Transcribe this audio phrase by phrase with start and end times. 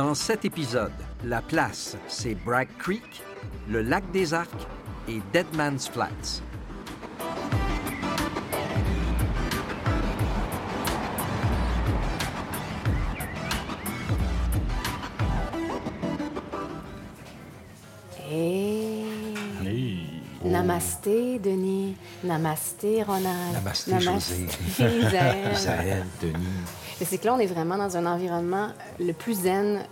[0.00, 0.94] Dans cet épisode,
[1.26, 3.22] la place, c'est Bragg Creek,
[3.68, 4.48] le lac des Arcs
[5.06, 6.40] et Deadman's Flats.
[18.26, 19.04] Hey.
[19.62, 20.06] Hey.
[20.42, 21.94] Namasté, Denis.
[22.24, 23.52] Namasté, Ronald.
[23.52, 24.46] Namasté, José.
[25.52, 26.06] Isaël.
[26.22, 26.38] Denis.
[26.98, 29.86] Mais c'est que là, on est vraiment dans un environnement le plus zen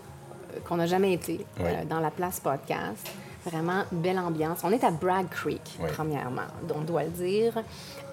[0.67, 1.67] qu'on n'a jamais été Oui.
[1.67, 3.11] euh, dans la place podcast.
[3.45, 4.59] Vraiment belle ambiance.
[4.65, 5.89] On est à Bragg Creek, Oui.
[5.95, 6.43] premièrement.
[6.75, 7.53] On doit le dire.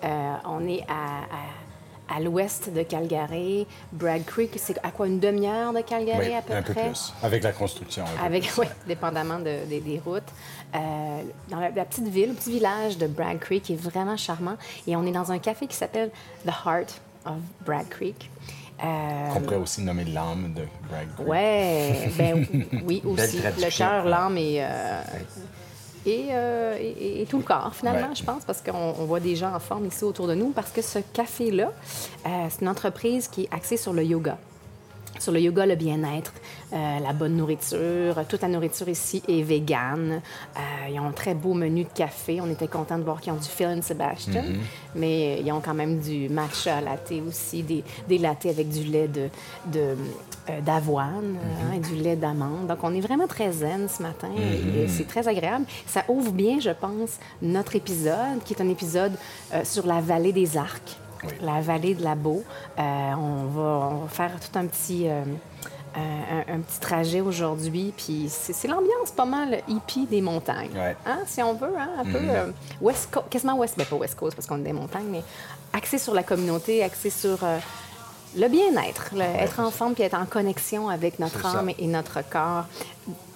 [0.03, 3.65] Euh, on est à, à- à l'ouest de Calgary.
[3.91, 6.83] Bragg Creek, c'est à quoi, une demi-heure de Calgary Oui, à peu un peu près?
[6.89, 7.11] plus.
[7.23, 8.05] Avec la construction.
[8.05, 8.61] peu Avec, plus.
[8.61, 10.21] oui, dépendamment de- des- des routes.
[10.75, 14.55] Euh, dans la, la petite ville, le petit village de Bragg Creek est vraiment charmant.
[14.85, 16.11] Et on est dans un café qui s'appelle
[16.45, 17.33] The Heart of
[17.65, 18.29] Bragg Creek.
[18.83, 21.27] Euh, Qu'on pourrait aussi nommer l'âme de Bragg Creek.
[21.27, 22.45] ouais, ben
[22.85, 23.37] oui aussi.
[23.41, 25.01] Le cœur, l'âme et, euh,
[26.05, 28.15] et, euh, et- et- tout le corps, finalement, Ouais.
[28.15, 30.71] je pense, parce qu'on on voit des gens en forme ici autour de nous, parce
[30.71, 31.71] que ce café-là,
[32.25, 34.37] euh, c'est une entreprise qui est axée sur le yoga
[35.19, 36.33] sur le yoga, le bien-être,
[36.73, 38.23] euh, la bonne nourriture.
[38.27, 40.21] Toute la nourriture ici est végane.
[40.57, 42.39] Euh, ils ont un très beau menu de café.
[42.41, 44.43] On était content de voir qu'ils ont du Phil and Sebastian,
[44.95, 49.07] mais ils ont quand même du matcha latte aussi, des, des lattés avec du lait
[49.07, 49.29] de,
[50.49, 52.67] euh, d'avoine hein, et du lait d'amande.
[52.67, 55.65] Donc, on est vraiment très zen ce matin et c'est très agréable.
[55.87, 59.13] Ça ouvre bien, je pense, notre épisode, qui est un épisode
[59.53, 61.33] euh, sur la vallée des Arcs Oui.
[61.41, 62.43] la vallée de la Beau.
[62.77, 65.07] Euh, on, va, on va faire tout un petit,
[65.97, 67.93] euh, un, petit trajet aujourd'hui.
[67.95, 70.71] Puis c'est l'ambiance pas mal hippie des montagnes.
[70.75, 70.95] Ouais.
[71.05, 74.15] Hein, si on veut, hein, un peu euh, West Coast, quasiment West, ben pas West
[74.15, 75.23] Coast parce qu'on est des montagnes, mais
[75.71, 77.59] axé sur la communauté, axé sur euh,
[78.35, 82.65] le bien-être, être en forme puis être en connexion avec notre âme et notre corps.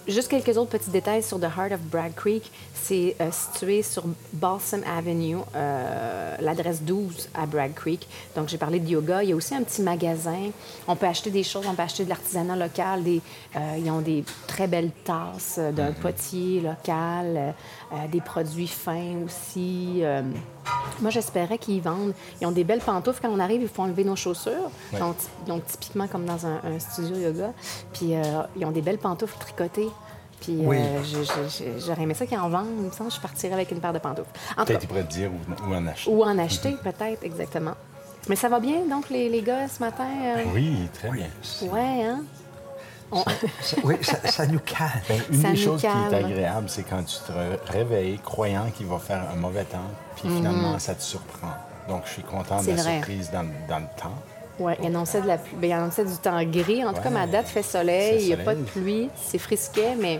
[0.09, 2.51] Juste quelques autres petits détails sur The Heart of Bragg Creek.
[2.73, 8.07] C'est euh, situé sur Balsam Avenue, euh, l'adresse 12 à Bragg Creek.
[8.35, 9.21] Donc, j'ai parlé de yoga.
[9.21, 10.49] Il y a aussi un petit magasin.
[10.87, 13.03] On peut acheter des choses, on peut acheter de l'artisanat local.
[13.03, 13.21] Des,
[13.55, 17.53] euh, ils ont des très belles tasses d'un potier local,
[17.91, 19.99] euh, des produits fins aussi.
[20.03, 20.21] euh,
[21.01, 22.13] moi, j'espérais qu'ils vendent.
[22.41, 23.19] Ils ont des belles pantoufles.
[23.21, 24.69] Quand on arrive, il faut enlever nos chaussures.
[24.93, 24.99] Ouais.
[24.99, 27.51] Donc, ty- donc, typiquement comme dans un, un studio yoga.
[27.93, 28.23] Puis, euh,
[28.55, 29.89] ils ont des belles pantoufles tricotées.
[30.41, 30.77] Puis, Oui.
[30.79, 31.01] euh,
[31.85, 32.67] j'aurais aimé ça qu'ils en vendent.
[32.79, 34.29] Il me semble que je partirais avec une paire de pantoufles.
[34.65, 36.11] Peut-être pourrait te dire où, où en acheter.
[36.11, 37.73] ou en acheter, peut-être, exactement.
[38.27, 40.05] Mais ça va bien, donc, les, les gars, ce matin?
[40.37, 40.43] euh?
[40.53, 41.27] Oui, très bien.
[41.71, 42.21] Ouais, hein?
[43.11, 43.23] On-
[43.61, 44.89] Ça- oui, ça, ça nous calme.
[45.07, 48.69] Ben, une Ça des choses qui est agréable, c'est quand tu te ré- réveilles croyant
[48.75, 49.77] qu'il va faire un mauvais temps,
[50.15, 51.53] puis finalement, ça te surprend.
[51.87, 52.93] Donc, je suis content de la vrai.
[52.97, 54.13] surprise dans, dans le temps.
[54.59, 55.55] Oui, il annonçait, de la pluie.
[55.59, 56.85] Ben, il annonçait du temps gris.
[56.85, 58.21] En tout cas, ma date fait soleil.
[58.21, 59.09] Il n'y a pas de pluie.
[59.15, 60.19] C'est frisquet, mais,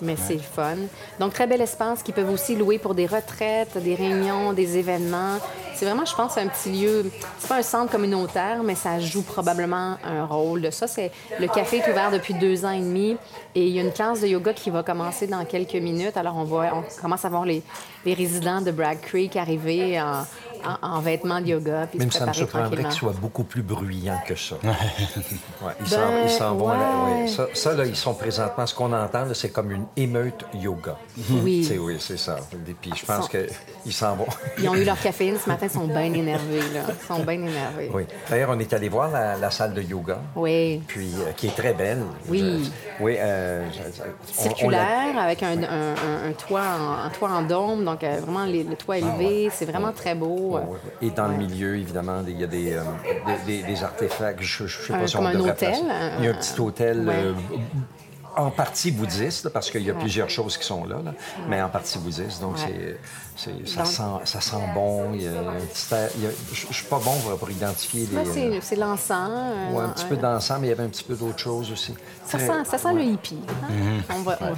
[0.00, 0.76] mais c'est le fun.
[1.18, 5.38] Donc, très bel espace qu'ils peuvent aussi louer pour des retraites, des réunions, des événements.
[5.74, 7.10] C'est vraiment, je pense, un petit lieu.
[7.38, 10.86] C'est pas un centre communautaire, mais ça joue probablement un rôle de ça.
[10.86, 11.10] C'est
[11.40, 13.16] le café est ouvert depuis deux ans et demi
[13.54, 16.16] et il y a une classe de yoga qui va commencer dans quelques minutes.
[16.16, 17.62] Alors, on va, on commence à voir les,
[18.04, 20.24] les résidents de Bragg Creek arriver en,
[20.82, 23.62] en- en vêtements de yoga puis Même se ça me surprendrait qu'ils soient beaucoup plus
[23.62, 24.56] bruyants que ça.
[24.64, 26.80] Ouais, ils s'en Ben, s'en vont à la-
[27.14, 27.22] ouais.
[27.22, 30.44] ouais, Ça, ça, là, ils sont présentement, ce qu'on entend, là, c'est comme une émeute
[30.54, 30.96] yoga.
[31.30, 31.64] Oui.
[31.64, 32.36] C'est- oui, c'est ça.
[32.68, 33.30] Et puis je pense Sont-
[33.84, 34.26] qu'ils s'en vont.
[34.58, 36.80] Ils ont eu leur caféine ce matin, ils sont bien énervés, là.
[36.88, 37.90] Ils sont bien énervés.
[37.92, 38.04] oui.
[38.28, 40.18] D'ailleurs, on est allé voir la, la salle de yoga.
[40.36, 40.82] Oui.
[40.86, 42.02] Puis, euh, qui est très belle.
[42.28, 42.70] Oui.
[42.98, 43.16] Je- oui.
[43.18, 47.10] euh, je- je- on- on l'a- Circulaire, avec un, un- un- un toit en, un
[47.10, 50.53] toit en dôme, donc euh, vraiment les- le toit élevé, c'est vraiment très beau.
[51.02, 52.82] Et dans le milieu, évidemment, il y a des, euh,
[53.46, 54.42] des, artefacts.
[54.42, 55.74] Je ne sais pas si on un hôtel,
[56.18, 57.32] Il y a un petit hôtel euh,
[58.36, 61.14] en partie bouddhiste, parce qu'il y a plusieurs choses qui sont là, là,
[61.48, 62.40] mais en partie bouddhiste.
[62.40, 62.62] Donc, Ouais.
[62.66, 62.98] c'est-
[63.36, 65.12] ça, Donc- sent, ça sent bon.
[65.14, 65.34] Il y a un
[65.72, 68.16] petit air- il y a- je ne suis pas bon pour, pour identifier les.
[68.18, 69.30] Euh, c'est- c'est l'encens.
[69.72, 71.94] ouais, un petit peu d'encens, mais il y avait un petit peu d'autre chose aussi.
[72.26, 73.38] Ça Très- sent, ça sent le hippie.
[73.64, 73.66] hein?
[74.16, 74.50] On va, on va-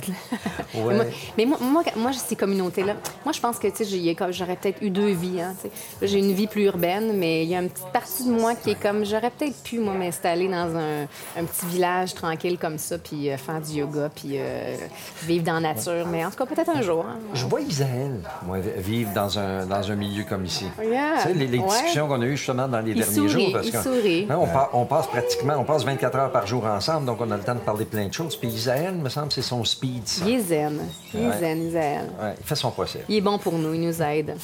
[0.87, 0.95] Ouais.
[0.97, 1.05] Moi-
[1.37, 2.95] mais moi, moi, moi, ces communautés-là,
[3.25, 5.41] moi, je pense que tu sais, j'ai- comme- j'aurais peut-être eu deux vies.
[5.41, 5.55] Hein,
[6.03, 8.71] j'ai une vie plus urbaine, mais il y a une petite partie de moi qui
[8.71, 11.03] est comme, j'aurais peut-être pu, moi, m'installer dans un,
[11.37, 14.77] un petit village tranquille comme ça, puis euh, faire du yoga, puis euh,
[15.25, 16.07] vivre dans la nature.
[16.07, 17.05] Mais en tout cas, peut-être un jour.
[17.09, 17.19] hein.
[17.35, 20.67] Je vois Isaël, moi, vivre dans un, dans un milieu comme ici.
[20.83, 21.15] Yeah.
[21.23, 21.67] Tu sais, les, les Ouais.
[21.69, 23.53] discussions qu'on a eues justement dans les Il derniers sourit, jours.
[23.73, 24.27] Parce sourit.
[24.31, 27.31] Hein, on, pa- on passe pratiquement, on passe 24 heures par jour ensemble, donc on
[27.31, 28.37] a le temps de parler plein de choses.
[28.37, 30.25] Puis Isaël, me semble, c'est son speed, ça.
[30.27, 30.81] Il est zen.
[31.15, 31.39] Il est Ouais.
[31.39, 32.11] zen, Isaël.
[32.21, 33.05] Ouais, il fait son possible.
[33.09, 34.37] Il est bon pour nous, il nous aide.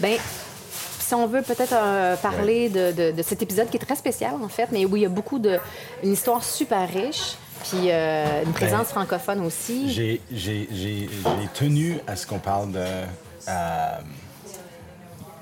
[0.00, 0.16] Bien,
[0.98, 4.34] si on veut peut-être euh, parler de, de- de cet épisode qui est très spécial,
[4.42, 5.58] en fait, mais où il y a beaucoup de.
[6.02, 7.34] une histoire super riche.
[7.70, 9.90] Puis euh, une présence Ben, francophone aussi.
[9.90, 12.84] J'ai j'ai- j'ai- j'ai tenu à ce qu'on parle de,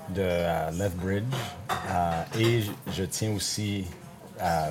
[0.09, 1.23] de euh, Lethbridge
[1.89, 3.85] euh, et je, je tiens aussi
[4.41, 4.69] euh,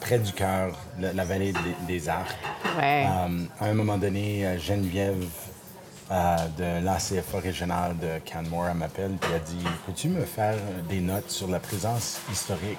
[0.00, 2.36] près du cœur la, la vallée des, des Arcs.
[2.78, 3.06] Ouais.
[3.06, 5.24] Euh, à un moment donné, euh, Geneviève
[6.10, 10.56] euh, de l'ACFA régional de Canmore elle m'appelle et elle dit Peux-tu me faire
[10.88, 12.78] des notes sur la présence historique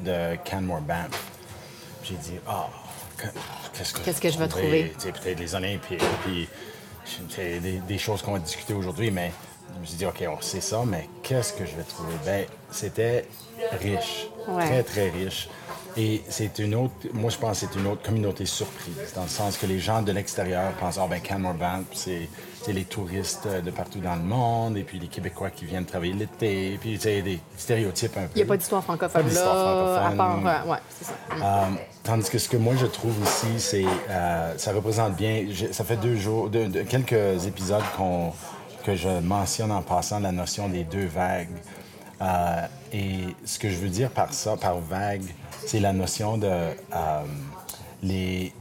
[0.00, 1.08] de Canmore Banff?
[2.04, 2.66] J'ai dit Ah,
[3.16, 3.26] que-
[4.04, 4.94] qu'est-ce que, je vais trouver?
[4.98, 6.48] Peut-être les Olympiques, puis
[7.30, 9.32] c'est des, des choses qu'on va discuter aujourd'hui, mais
[9.76, 12.14] je me suis dit Ok, on sait ça, mais qu'est-ce que je vais trouver?
[12.24, 13.26] Ben, c'était
[13.80, 14.64] riche, Ouais.
[14.66, 15.48] très, très riche.
[16.00, 19.28] Et c'est une autre, moi je pense que c'est une autre communauté surprise, dans le
[19.28, 22.28] sens que les gens de l'extérieur pensent, ah ben Canmore Banff, c'est
[22.62, 26.12] c'est les touristes de partout dans le monde, et puis les Québécois qui viennent travailler
[26.12, 28.30] l'été, et puis sais, des stéréotypes un peu.
[28.34, 29.56] Il n'y a pas d'histoire francophone Pas d'histoire
[29.94, 30.38] là, à part...
[30.46, 31.12] euh, ouais, c'est ça.
[31.42, 31.64] Euh,
[32.04, 35.46] tandis que ce que moi je trouve ici, c'est euh, ça représente bien.
[35.72, 38.32] Ça fait deux jours, deux- deux- quelques épisodes qu'on
[38.84, 41.48] que je mentionne en passant la notion des deux vagues.
[42.20, 45.22] Euh, et ce que je veux dire par ça, par vague,
[45.66, 47.22] c'est la notion de euh,
[48.02, 48.52] les,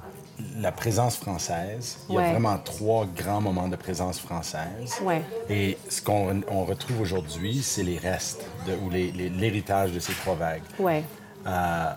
[0.60, 1.98] la présence française.
[2.10, 2.32] Il y a Ouais.
[2.32, 4.96] vraiment trois grands moments de présence française.
[5.02, 5.22] Ouais.
[5.50, 10.00] Et ce qu'on on retrouve aujourd'hui, c'est les restes de, ou les- les- l'héritage de
[10.00, 10.62] ces trois vagues.
[10.80, 11.04] Ouais.
[11.48, 11.94] Euh,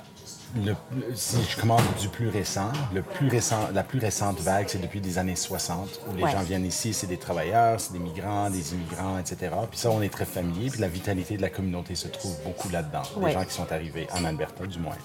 [0.57, 0.75] le-
[1.15, 5.01] si je commence du plus récent, le plus récent, la plus récente vague, c'est depuis
[5.01, 6.33] les années 60, où les Ouais.
[6.33, 9.53] gens viennent ici, c'est des travailleurs, c'est des migrants, des immigrants, etc.
[9.71, 12.69] Puis ça, on est très familier, puis la vitalité de la communauté se trouve beaucoup
[12.69, 13.29] là-dedans, Ouais.
[13.29, 14.97] des gens qui sont arrivés en Alberta, du moins.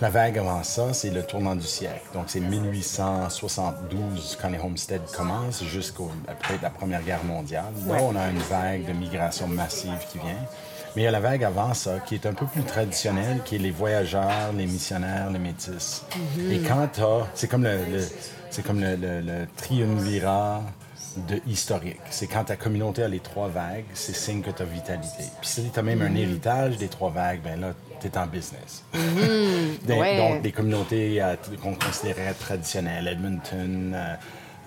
[0.00, 2.02] La vague avant ça, c'est le tournant du siècle.
[2.14, 7.72] Donc, c'est 1872 quand les homesteads commencent jusqu'après la Première Guerre mondiale.
[7.86, 8.00] Là, Ouais.
[8.02, 10.38] on a une vague de migration massive qui vient.
[10.98, 13.54] Mais il y a la vague avant ça, qui est un peu plus traditionnelle, qui
[13.54, 16.04] est les voyageurs, les missionnaires, les métis.
[16.50, 17.24] Et quand t'as...
[17.34, 18.04] C'est comme le, le-
[18.50, 20.60] c'est comme le, le- le triumvirat
[21.28, 22.00] de historique.
[22.10, 25.22] C'est quand ta communauté a les trois vagues, c'est signe que tu as vitalité.
[25.40, 28.26] Puis si tu as même un héritage des trois vagues, ben là, tu es en
[28.26, 28.82] business.
[29.86, 30.16] Donc, Ouais.
[30.16, 34.14] donc, des communautés euh, qu'on considérait traditionnelles, Edmonton, euh,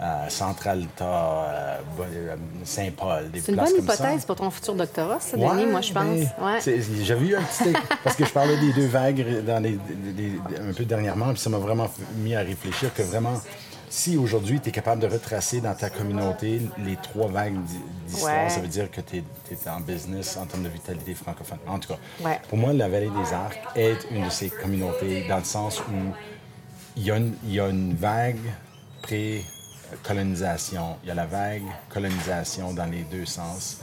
[0.01, 3.77] euh, Centralta, euh, euh, Saint-Paul, des C'est une bonne ça.
[3.77, 6.03] hypothèse pour ton futur doctorat, ça, Ouais, Denis, moi, je pense.
[6.05, 6.81] ben, Ouais.
[7.03, 7.71] J'avais eu un petit...
[8.03, 9.77] parce que je parlais des deux vagues dans les,
[10.59, 11.87] un peu dernièrement, puis ça m'a vraiment
[12.17, 13.39] mis à réfléchir que vraiment,
[13.89, 18.43] si aujourd'hui tu es capable de retracer dans ta communauté les trois vagues d'hi- d'histoire,
[18.45, 18.49] Ouais.
[18.49, 21.59] ça veut dire que tu es, en business en termes de vitalité francophone.
[21.67, 25.37] En tout cas, pour moi, la vallée des Arcs est une de ces communautés dans
[25.37, 26.13] le sens où
[26.95, 28.39] il y a une, il y a une vague
[29.97, 30.97] pré-colonisation.
[31.03, 33.77] Il y a la vague colonisation dans les deux sens.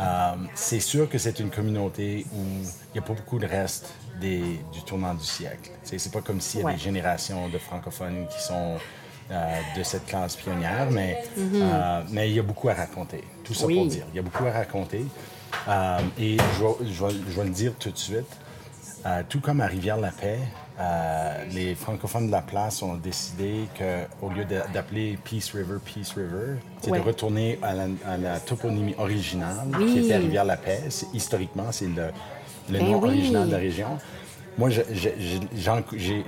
[0.00, 3.92] Euh, c'est sûr que c'est une communauté où il n'y a pas beaucoup de reste
[4.20, 5.70] des, du tournant du siècle.
[5.82, 6.74] C'est pas comme s'il y a Ouais.
[6.74, 8.76] des générations de francophones qui sont
[9.30, 13.24] euh, de cette classe pionnière, mais, euh, mais il y a beaucoup à raconter.
[13.44, 13.74] Tout ça Oui.
[13.76, 14.04] pour dire.
[14.12, 15.04] Il y a beaucoup à raconter.
[16.18, 18.26] Et je vais, je, vais, je vais le dire tout de suite.
[19.28, 20.38] Tout comme à Rivière-la-Paix,
[20.78, 26.58] euh, les francophones de la place ont décidé qu'au lieu d'appeler Peace River Peace River,
[26.82, 26.98] c'est Ouais.
[26.98, 29.92] de retourner à la, à la toponymie originale Oui.
[29.92, 30.84] qui était à Rivière-la-Paix.
[30.90, 32.08] C'est- Historiquement, c'est le,
[32.70, 33.08] le Ben nom oui.
[33.08, 33.98] original de la région.
[34.58, 34.70] Moi,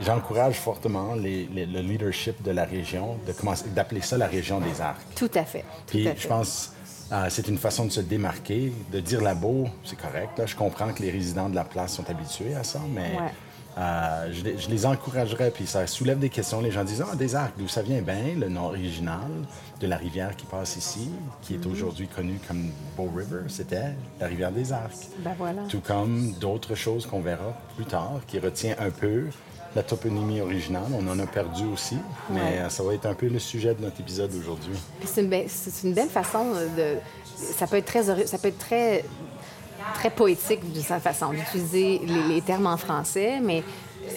[0.01, 4.61] j'encourage fortement les- les- le leadership de la région de commencer d'appeler ça la région
[4.61, 5.01] des arcs.
[5.15, 5.61] Tout à fait.
[5.61, 6.21] Tout Puis à fait.
[6.23, 6.73] je pense
[7.11, 10.39] euh, c'est une façon de se démarquer, de dire labo, c'est correct.
[10.39, 10.45] Là.
[10.45, 13.33] Je comprends que les résidents de la place sont habitués à ça, mais Ouais.
[13.79, 15.51] Euh, je, les- je les encouragerais.
[15.51, 16.61] Puis ça soulève des questions.
[16.61, 18.03] Les gens disent Ah, des arcs, d'où ça vient?
[18.03, 19.21] Bien, le nom original
[19.81, 21.11] de la rivière qui passe ici,
[21.43, 21.63] qui Mhm.
[21.63, 25.07] est aujourd'hui connue comme Bow River, c'était la rivière des arcs.
[25.21, 25.63] Ben voilà.
[25.69, 29.27] Tout comme d'autres choses qu'on verra plus tard, qui retient un peu
[29.77, 30.83] la toponymie originale.
[30.93, 31.97] On en a perdu aussi,
[32.31, 32.59] mais Ouais.
[32.59, 34.75] euh, ça va être un peu le sujet de notre épisode aujourd'hui.
[35.05, 36.45] C'est une, be- c'est une belle façon
[36.77, 36.97] de.
[37.37, 39.05] Ça peut être très, ça peut être très,
[39.95, 43.63] très poétique de sa façon d'utiliser les, les termes en français, mais
[44.05, 44.11] euh,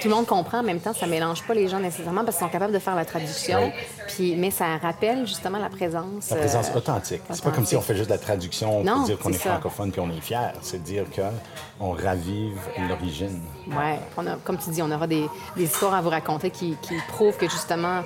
[0.00, 0.92] tout le monde comprend en même temps.
[0.94, 3.58] Ça mélange pas les gens nécessairement parce qu'ils sont capables de faire la traduction.
[3.64, 3.72] Oui.
[4.08, 6.30] Puis, mais ça rappelle justement la présence.
[6.30, 7.22] La présence euh, authentique.
[7.30, 9.50] C'est pas comme si on fait juste la traduction pour dire qu'on est, c'est ça.
[9.50, 10.52] francophone puis on est fier.
[10.62, 13.40] C'est dire qu'on ravive l'origine.
[13.68, 15.26] Ouais, on a, comme tu dis, on aura des,
[15.56, 18.02] des histoires à vous raconter qui, qui prouvent que justement,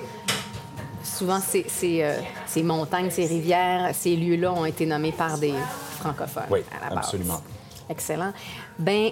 [1.03, 5.53] souvent ces, ces, euh, ces montagnes, ces rivières, ces lieux-là ont été nommés par des
[6.03, 7.05] francophones Oui, à la base.
[7.05, 7.41] absolument.
[7.89, 8.31] Excellent.
[8.79, 9.11] Ben,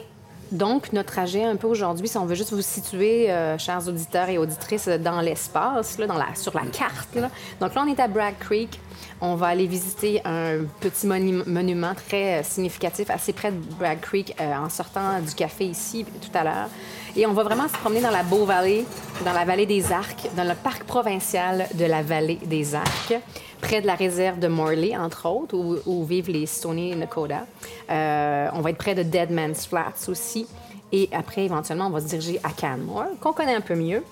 [0.52, 4.28] Donc, notre trajet un peu aujourd'hui, si on veut juste vous situer, euh, chers auditeurs
[4.28, 7.16] et auditrices, dans l'espace, là, dans la, sur la carte.
[7.16, 7.30] là.
[7.62, 8.78] Donc là, on est à Bragg Creek.
[9.22, 14.02] On va aller visiter un petit monu- monument très euh, significatif, assez près de Bragg
[14.02, 16.70] Creek, euh, en sortant du café ici tout à l'heure.
[17.16, 18.86] Et on va vraiment se promener dans la Bow Valley,
[19.26, 23.14] dans la vallée des Arcs, dans le parc provincial de la vallée des Arcs,
[23.60, 27.46] près de la réserve de Morley, entre autres, où, vivent les Stony Nakota.
[27.90, 30.48] Euh, on va être près de Dead Man's Flats aussi.
[30.94, 34.04] Et après, éventuellement, on va se diriger à Canmore, qu'on connaît un peu mieux.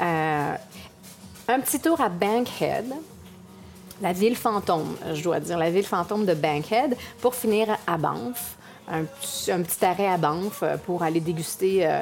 [0.00, 0.54] Euh,
[1.48, 2.92] un petit tour à Bankhead,
[4.02, 8.56] la ville fantôme, je dois dire, la ville fantôme de Bankhead, pour finir à Banff.
[8.90, 12.00] Un petit arrêt à Banff euh, pour aller déguster euh,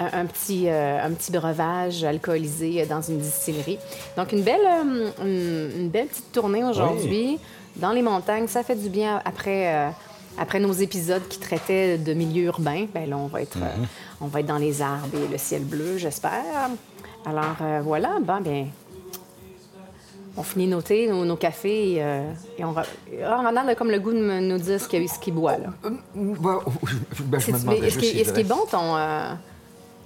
[0.00, 3.78] un, un petit, euh, un petit breuvage alcoolisé dans une distillerie.
[4.16, 7.38] Donc, une belle, euh, une, une belle petite tournée aujourd'hui
[7.76, 8.46] dans les montagnes.
[8.48, 9.90] Ça fait du bien après, euh,
[10.38, 12.86] après nos épisodes qui traitaient de milieu urbain.
[12.92, 13.84] Ben là, on va être, euh,
[14.20, 16.70] on va être dans les arbres et le ciel bleu, j'espère.
[17.26, 18.66] Alors, euh, voilà, ben, bien,
[20.36, 22.82] on finit nos thés, nos, nos cafés euh, et on, va...
[23.24, 25.56] Ah, Ronald a comme le goût de nous dire ce qu'il boit.
[25.58, 25.68] Là.
[25.84, 25.94] Ben,
[27.20, 28.96] ben, je C'est- me demandais Est-ce est bon ton.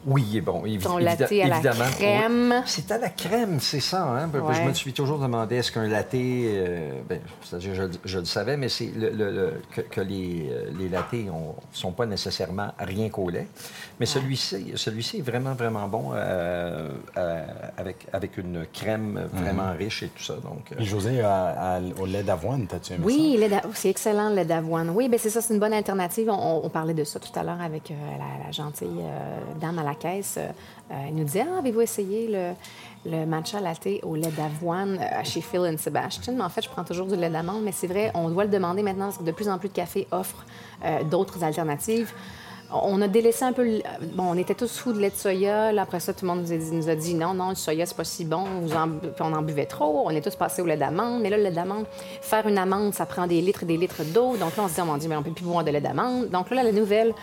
[0.08, 0.64] Oui, il est bon.
[0.64, 1.90] évi- Ton évida- latte à la évidemment.
[1.96, 2.54] crème.
[2.56, 2.62] Oui.
[2.66, 4.02] C'est à la crème, c'est ça.
[4.04, 4.28] Hein?
[4.32, 4.54] Ouais.
[4.54, 8.56] Je me suis toujours demandé est-ce qu'un latte, euh, ben, c'est-à-dire je, je le savais,
[8.56, 11.30] mais c'est le, le- le- que, que les, euh, les lattés ne
[11.72, 13.46] sont pas nécessairement rien qu'au lait.
[14.00, 17.44] Mais celui-ci celui-ci est vraiment, vraiment bon euh, euh,
[17.76, 20.34] avec, avec une crème vraiment riche et tout ça.
[20.34, 23.90] Donc, euh, Et José, à- à- au lait d'avoine, t'as-tu aimé Oui, lait d'a- c'est
[23.90, 24.90] excellent, le lait d'avoine.
[24.90, 26.30] Oui, ben c'est ça, c'est une bonne alternative.
[26.30, 29.78] On, on parlait de ça tout à l'heure avec euh, la, la gentille euh, dame
[29.78, 30.36] à la caisse.
[30.38, 30.48] Euh,
[30.90, 32.28] euh, elle nous disait Ah, avez-vous essayé
[33.04, 36.34] le, matcha latte au lait d'avoine euh, chez Phil and Sebastian?
[36.36, 38.50] Mais en fait, je prends toujours du lait d'amande, mais c'est vrai, on doit le
[38.50, 40.44] demander maintenant parce que de plus en plus de cafés offrent
[41.10, 42.12] d'autres alternatives.
[42.70, 43.64] On a délaissé un peu.
[43.64, 43.82] le-
[44.14, 45.72] Bon, on était tous fous de lait de soya.
[45.72, 48.04] Là, après ça, tout le monde nous a dit, non, non, le soya, c'est pas
[48.04, 48.44] si bon.
[48.62, 48.74] Vous
[49.20, 50.02] on en buvait trop.
[50.04, 51.22] On est tous passés au lait d'amande.
[51.22, 51.86] Mais là, le lait d'amande,
[52.20, 54.36] faire une amande, ça prend des litres et des litres d'eau.
[54.36, 55.80] Donc là, on se dit, oh mon Dieu, mais on peut plus boire de lait
[55.80, 56.28] d'amande.
[56.28, 57.14] Donc là, la nouvelle,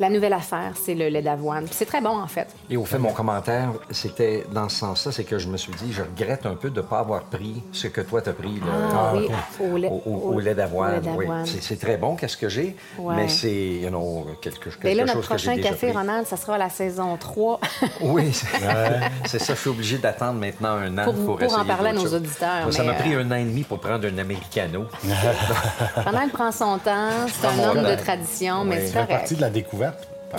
[0.00, 1.64] la nouvelle affaire, c'est le lait d'avoine.
[1.64, 2.48] Puis c'est très bon, en fait.
[2.70, 5.92] Et au fait, mon commentaire, c'était dans ce sens-là, c'est que je me suis dit,
[5.92, 8.54] je regrette un peu de ne pas avoir pris ce que toi t'as pris.
[8.60, 9.28] là, Ah, oui,
[9.60, 11.02] au lait, au, au- au lait d'avoine.
[11.16, 11.26] oui.
[11.60, 13.14] C'est- très bon, qu'est-ce que j'ai, Ouais.
[13.16, 15.86] mais c'est you know, quelque, quelque Mais là, notre chose que j'ai prochain déjà café,
[15.88, 15.96] pris.
[15.96, 17.60] Ronald, ça sera à la saison 3
[18.00, 18.46] Oui, c'est
[19.26, 19.54] c'est ça.
[19.54, 22.14] Je suis obligé d'attendre maintenant un an Pour- pour, pour en parler à nos choses.
[22.14, 24.86] auditeurs, Ça m'a pris euh, un an et demi pour prendre un Americano.
[26.04, 27.08] Ronald prend son temps.
[27.28, 29.08] C'est un homme de tradition, mais c'est correct.
[29.10, 29.81] partie de la découverte.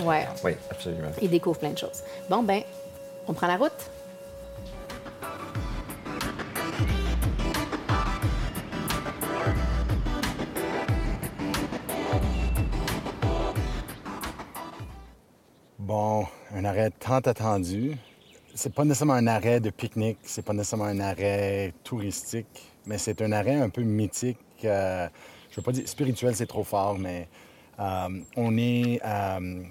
[0.04, 0.28] Ouais.
[0.44, 1.10] Oui, absolument.
[1.22, 2.04] Il découvre plein de choses.
[2.30, 2.64] Bon, ben,
[3.28, 3.72] on prend la route.
[15.78, 17.98] Bon, un arrêt tant attendu.
[18.56, 23.22] C'est pas nécessairement un arrêt de pique-nique, c'est pas nécessairement un arrêt touristique, mais c'est
[23.22, 24.38] un arrêt un peu mythique.
[24.64, 25.08] euh,
[25.50, 27.28] je veux pas dire spirituel, c'est trop fort, mais
[27.78, 29.02] on est.
[29.06, 29.64] euh,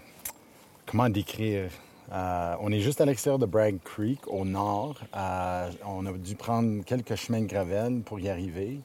[0.93, 1.71] comment décrire?
[2.13, 4.97] Euh, on est juste à l'extérieur de Bragg Creek, au nord.
[5.17, 8.81] Euh, on a dû prendre quelques chemins de gravel pour y arriver,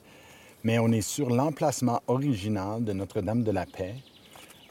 [0.63, 3.95] mais on est sur l'emplacement original de Notre-Dame de la Paix.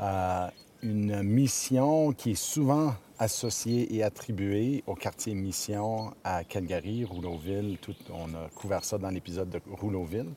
[0.00, 0.49] Euh,
[0.83, 7.79] une mission qui est souvent associée et attribuée au quartier Mission à Calgary, Rouleauville.
[8.12, 10.31] On a couvert ça dans l'épisode de Rouleauville.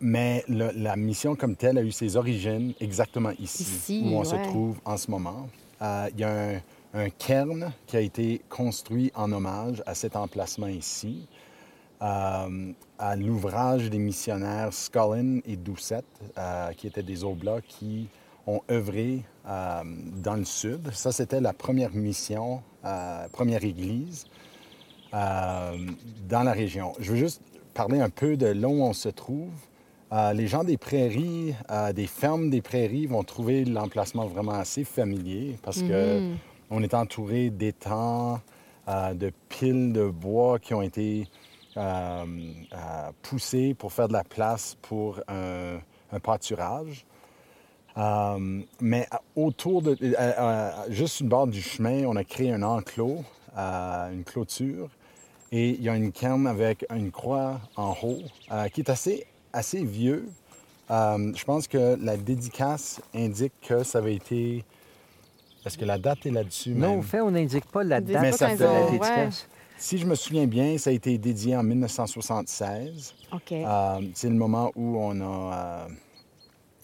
[0.00, 4.24] Mais le- la mission comme telle a eu ses origines exactement ici, Ici, où on
[4.24, 5.48] se trouve en ce moment.
[5.82, 6.60] Euh, Il y a un,
[6.94, 11.26] un cairn qui a été construit en hommage à cet emplacement ici
[12.00, 16.04] euh, à l'ouvrage des missionnaires Scullin et Doucette,
[16.38, 18.08] euh, qui étaient des oblats qui
[18.46, 20.90] ont œuvré dans le sud.
[20.92, 22.62] Ça, c'était la première mission,
[23.32, 24.26] première église
[25.12, 26.92] dans la région.
[26.98, 27.42] Je veux juste
[27.74, 29.50] parler un peu de là où on se trouve.
[30.10, 34.84] Euh, les gens des prairies, euh, des fermes des prairies vont trouver l'emplacement vraiment assez
[34.84, 36.32] familier parce que
[36.70, 38.40] on est entouré d'étangs,
[38.88, 41.26] euh, de piles de bois qui ont été
[43.22, 45.78] poussés pour faire de la place pour un,
[46.10, 47.06] un pâturage.
[48.80, 49.96] Mais autour de,
[50.88, 53.22] juste sur le bord du chemin, on a créé un enclos,
[53.56, 54.88] une clôture,
[55.52, 58.22] et il y a une cairn avec une croix en haut
[58.72, 60.28] qui est assez, assez vieux.
[60.90, 64.64] Euh, je pense que la dédicace indique que ça avait été.
[65.66, 66.70] Est-ce que la date est là-dessus?
[66.70, 66.98] Non, même?
[67.00, 68.90] au fait, on n'indique pas la Mais date ça de fait- la ouais.
[68.92, 69.48] dédicace.
[69.76, 73.14] Si je me souviens bien, ça a été dédié en 1976.
[73.32, 73.52] OK.
[73.52, 75.86] Euh, c'est le moment où on a, euh,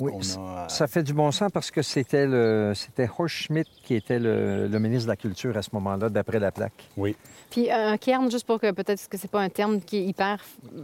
[0.01, 3.95] Oui, a, euh, ça fait du bon sens parce que c'était le c'était Schmidt qui
[3.95, 6.89] était le, le ministre de la Culture à ce moment-là, d'après la plaque.
[6.97, 7.15] Oui.
[7.51, 10.05] Puis euh, un cairn, juste pour que peut-être que c'est pas un terme qui est
[10.05, 10.39] hyper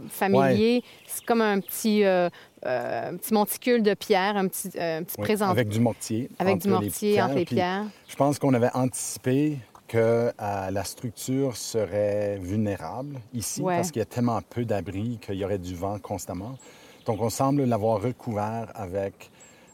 [0.09, 2.29] familier, c'est comme un petit, euh,
[2.65, 6.29] euh, petit monticule de pierre, un petit, euh, un petit oui, présent Avec du mortier.
[6.39, 7.85] avec du mortier les entre les puis pierres.
[8.07, 10.31] Je pense qu'on avait anticipé que euh,
[10.71, 13.75] la structure serait vulnérable ici Ouais.
[13.75, 16.57] parce qu'il y a tellement peu d'abris qu'il y aurait du vent constamment.
[17.05, 19.31] Donc, on semble l'avoir recouvert avec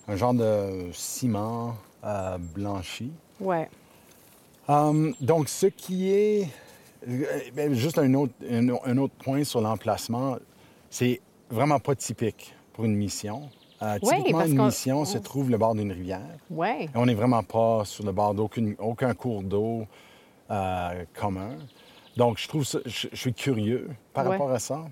[0.08, 3.12] un genre de ciment euh, blanchi.
[3.40, 3.70] Ouais.
[4.68, 6.48] Hum, donc, ce qui est...
[7.08, 10.38] euh, ben, juste un autre, un, un autre point sur l'emplacement,
[10.90, 13.50] c'est vraiment pas typique pour une mission.
[13.82, 16.38] Euh, typiquement, une mission se trouve le bord d'une rivière.
[16.50, 16.86] Ouais.
[16.86, 19.86] Et on n'est vraiment pas sur le bord d'aucun aucun cours d'eau
[20.50, 21.58] euh, commun.
[22.16, 24.86] Donc, je trouve ça, je, je suis curieux par rapport à ça.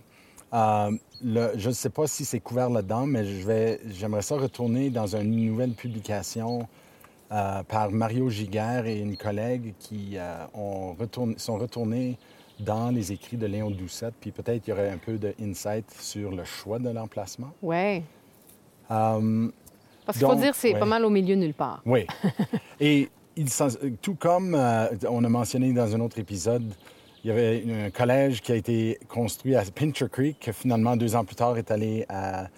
[0.56, 0.92] Euh,
[1.24, 4.90] le- je ne sais pas si c'est couvert là-dedans, mais je vais, j'aimerais ça retourner
[4.90, 6.68] dans une nouvelle publication
[7.32, 12.18] euh, par Mario Giguère et une collègue qui euh, ont retourné- sont retournés
[12.60, 16.32] dans les écrits de Léon Doucette, puis peut-être il y aurait un peu d'insight sur
[16.32, 17.52] le choix de l'emplacement.
[18.92, 19.50] Euh,
[20.06, 20.80] Parce qu'il faut dire c'est ouais.
[20.80, 21.82] pas mal au milieu nulle part.
[21.86, 22.06] Oui.
[22.80, 23.50] Et il
[24.02, 26.72] tout comme on a mentionné dans un autre épisode,
[27.26, 31.16] il y avait un collège qui a été construit à Pincher Creek, que finalement, deux
[31.16, 32.50] ans plus tard, est allé à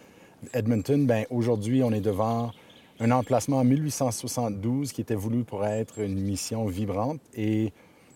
[0.54, 1.06] Edmonton.
[1.08, 2.52] Ben, aujourd'hui, on est devant
[3.00, 7.22] un emplacement en 1872 qui était voulu pour être une mission vibrante.
[7.34, 7.72] Et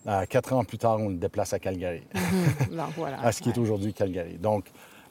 [0.08, 2.04] euh, quatre ans plus tard, on le déplace à Calgary
[2.70, 3.22] Donc voilà.
[3.22, 4.38] à ce qui est aujourd'hui Calgary.
[4.38, 4.66] Donc,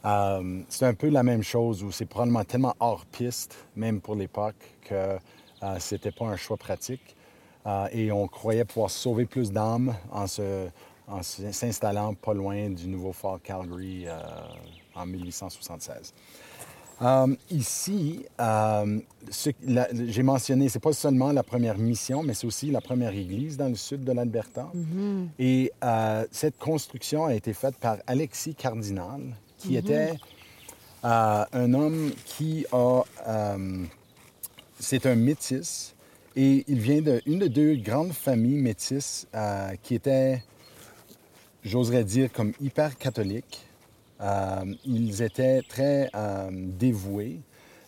[0.05, 4.15] euh, c'est un peu la même chose où c'est probablement tellement hors piste, même pour
[4.15, 7.17] l'époque, que euh, c'était pas un choix pratique.
[7.67, 10.69] Euh, et on croyait pouvoir sauver plus d'âmes en se-
[11.11, 14.21] en s'installant pas loin du nouveau fort Calgary euh,
[14.95, 16.15] en 1876.
[17.03, 18.99] Euh, ici, euh,
[20.07, 23.69] j'ai mentionné, c'est pas seulement la première mission, mais c'est aussi la première église dans
[23.69, 24.71] le sud de l'Alberta.
[25.39, 29.21] Et euh, cette construction a été faite par Alexis Cardinal,
[29.57, 30.15] qui était
[31.05, 33.03] euh, un homme qui a...
[34.79, 35.95] c'est un métis
[36.37, 39.27] et il vient d'une de deux grandes familles métisses
[39.83, 40.43] qui étaient,
[41.65, 43.67] j'oserais dire, comme hyper catholiques.
[44.21, 47.41] Euh, ils étaient très euh, dévoués.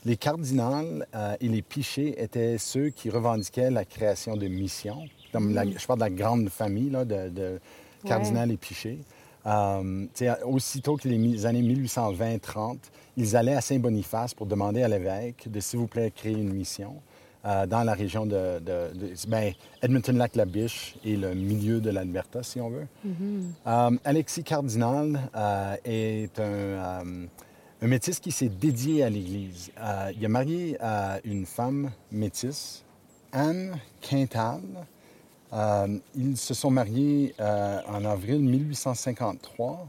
[0.04, 5.04] Les cardinals euh, et les pichets étaient ceux qui revendiquaient la création de missions.
[5.32, 7.60] Comme la- je parle de la grande famille là, de, de
[8.06, 8.56] cardinal et
[10.14, 12.78] sais, aussitôt que les années 1820-30,
[13.16, 16.94] ils allaient à Saint-Boniface pour demander à l'évêque de, s'il vous plaît, créer une mission
[17.44, 19.52] euh, dans la région de, de- de- ben,
[19.82, 22.86] Edmonton-Lac-la-Biche et le milieu de l'Alberta, si on veut.
[23.66, 27.04] Euh, Alexis Cardinal euh, est un,
[27.82, 29.70] un métis qui s'est dédié à l'Église.
[30.16, 32.84] Il a marié euh, une femme métisse,
[33.32, 34.60] Anne Quintal.
[36.14, 39.86] Ils se sont mariés en avril 1853,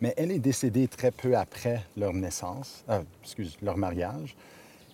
[0.00, 2.84] mais elle est décédée très peu après leur naissance,
[3.22, 4.36] excuse, leur mariage.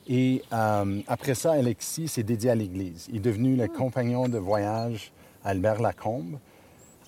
[0.08, 3.08] Et euh, après ça, Alexis s'est dédié à l'Église.
[3.10, 5.12] Il est devenu le compagnon de voyage
[5.44, 6.38] Albert Lacombe.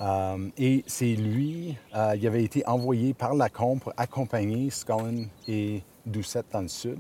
[0.01, 5.83] Euh, et c'est lui, euh, il avait été envoyé par Lacombe pour accompagner Scullin et
[6.05, 6.99] Doucette dans le sud.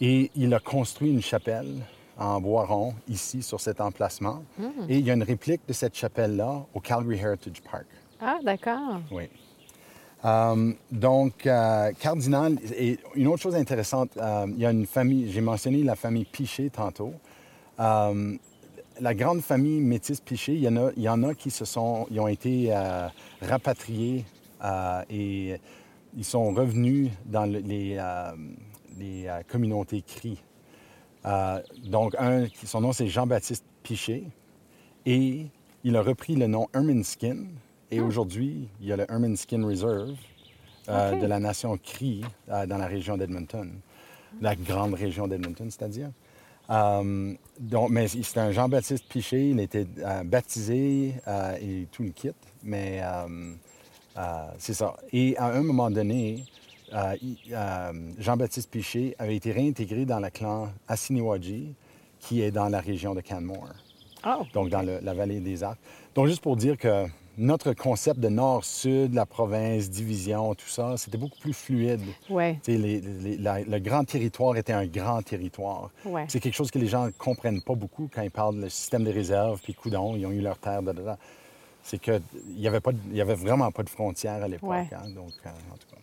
[0.00, 1.82] Et il a construit une chapelle
[2.18, 4.42] en bois rond, ici, sur cet emplacement.
[4.88, 7.86] Et il y a une réplique de cette chapelle-là au Calgary Heritage Park.
[8.20, 9.00] Ah, d'accord.
[9.10, 9.28] Oui.
[10.24, 15.30] Euh, donc, euh, Cardinal, et une autre chose intéressante, euh, il y a une famille,
[15.30, 17.12] j'ai mentionné la famille Piché tantôt.
[19.00, 21.64] La grande famille métisse Piché, il y en a, il y en a qui se
[21.64, 22.72] sont, ils ont été
[23.42, 24.24] rapatriés
[25.10, 25.56] et
[26.16, 27.98] ils sont revenus dans le- les,
[29.48, 30.40] communautés cri.
[31.84, 34.22] Donc, un, son nom, c'est Jean-Baptiste Piché.
[35.06, 35.46] Et
[35.82, 37.46] il a repris le nom Ermineskin.
[37.90, 40.14] Et aujourd'hui, il y a le Ermineskin Reserve
[40.88, 43.70] euh, de la nation Cree euh, dans la région d'Edmonton.
[44.40, 46.10] La grande région d'Edmonton, c'est-à-dire.
[46.70, 49.50] Euh, donc, mais c'est un Jean-Baptiste Piché.
[49.50, 49.86] Il était
[50.24, 51.14] baptisé
[51.60, 52.32] et tout le kit.
[52.64, 53.00] Mais
[54.58, 54.96] c'est ça.
[55.12, 56.42] Et à un moment donné,
[58.18, 61.74] Jean-Baptiste Piché avait été réintégré dans le clan Assiniwaji,
[62.18, 63.68] qui est dans la région de Canmore
[64.26, 65.78] Oh, donc dans le- la vallée des Arcs.
[66.14, 67.04] Donc, juste pour dire que
[67.36, 72.00] notre concept de nord-sud, la province, division, tout ça, c'était beaucoup plus fluide.
[72.30, 72.58] ouais.
[72.62, 75.90] Tu sais, les- les- la- le grand territoire était un grand territoire.
[76.04, 76.24] Ouais.
[76.28, 79.04] C'est quelque chose que les gens ne comprennent pas beaucoup quand ils parlent du système
[79.04, 81.18] des réserves, puis coudon, ils ont eu leur terre, da, da, da.
[81.82, 82.22] C'est qu'il
[82.56, 84.70] n'y avait, pas de- il y avait vraiment pas de frontières à l'époque.
[84.70, 84.88] Ouais.
[84.92, 86.00] hein, donc, euh, en tout cas.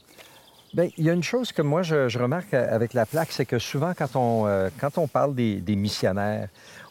[0.74, 3.46] Bien, il y a une chose que moi, je, je remarque avec la plaque, c'est
[3.46, 6.48] que souvent, quand on, euh, quand on parle des, des missionnaires,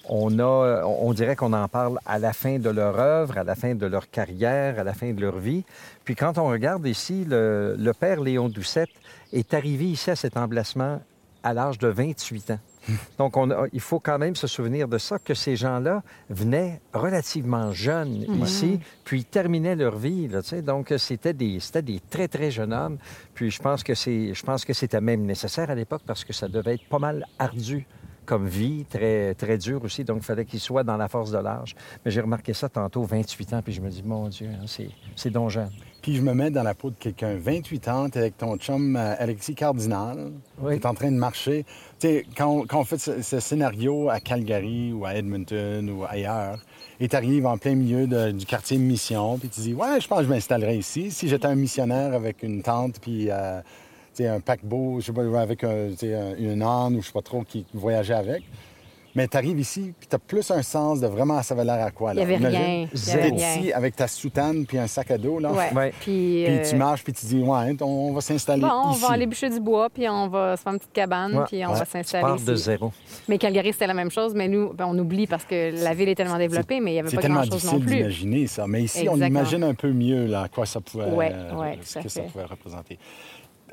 [0.08, 3.54] on, a, on dirait qu'on en parle à la fin de leur œuvre, à la
[3.54, 5.64] fin de leur carrière, à la fin de leur vie.
[6.04, 8.90] Puis quand on regarde ici, le, le père Léon Doucette
[9.32, 11.00] est arrivé ici à cet emplacement
[11.42, 12.58] à l'âge de 28 ans.
[13.18, 16.80] Donc, on a- il faut quand même se souvenir de ça, que ces gens-là venaient
[16.92, 20.28] relativement jeunes ici, puis terminaient leur vie.
[20.28, 20.40] Là.
[20.62, 22.98] Donc, c'était des, c'était des très, très jeunes hommes.
[23.34, 26.32] Puis, je pense que c'est, je pense que c'était même nécessaire à l'époque parce que
[26.32, 27.86] ça devait être pas mal ardu
[28.30, 30.04] comme vie, très, très dur aussi.
[30.04, 31.74] Donc, il fallait qu'ils soient dans la force de l'âge.
[32.04, 34.88] Mais j'ai remarqué ça tantôt, 28 ans, puis je me dis, mon Dieu, hein, c'est,
[35.16, 35.68] c'est donc jeune.
[36.00, 38.94] Puis je me mets dans la peau de quelqu'un, 28 ans, t'es avec ton chum
[38.96, 40.78] euh, Alexis Cardinal, Oui.
[40.78, 41.64] t'es en train de marcher.
[41.98, 45.90] Tu sais, quand, on- quand on fait ce, ce scénario à Calgary ou à Edmonton
[45.90, 46.58] ou ailleurs,
[47.00, 50.18] et t'arrives en plein milieu de- du quartier Mission, puis tu dis, ouais, je pense
[50.20, 51.10] que je m'installerai ici.
[51.10, 53.60] Si j'étais un missionnaire avec une tente, puis euh,
[54.28, 56.06] un paquebot, je sais pas, avec un, tu
[56.38, 58.42] une âne ou je sais pas trop qui voyageait avec.
[59.16, 62.12] Mais t'arrives ici, puis t'as plus un sens de vraiment, ça avait l'air à quoi,
[62.12, 62.86] Il n'y avait rien.
[62.94, 65.50] Ici avec ta soutane puis un sac à dos, là.
[65.50, 65.72] Ouais.
[65.74, 65.90] Ouais.
[65.98, 69.00] Puis, Puis euh, tu marches, puis tu dis, ouais, on, va s'installer Bon, on ici.
[69.02, 71.44] va aller bûcher du bois, puis on va se faire une petite cabane, Ouais.
[71.48, 71.78] puis on Ouais.
[71.80, 72.44] va Tu s'installer Part ici.
[72.44, 72.92] de zéro.
[73.28, 76.08] Mais Calgary, c'était la même chose, mais nous, ben, on oublie parce que la ville
[76.08, 77.96] est tellement développée, mais il n'y avait C'est pas tellement grand-chose non difficile plus.
[77.96, 78.66] d'imaginer ça.
[78.68, 82.08] Mais ici, on imagine un peu mieux là, quoi ça pouvait, Ouais, euh, ce que
[82.08, 82.96] ça pouvait représenter.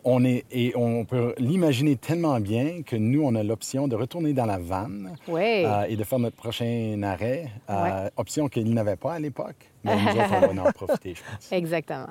[0.10, 4.32] On est, et on peut l'imaginer tellement bien que nous, on a l'option de retourner
[4.32, 5.65] dans la vanne Oui.
[5.65, 7.50] euh, et de faire notre prochain arrêt.
[7.70, 8.10] euh, Ouais.
[8.15, 9.70] Option qu'ils n'avaient pas à l'époque.
[9.84, 11.52] Mais nous autres, on va en profiter, je pense.
[11.52, 12.08] Exactement.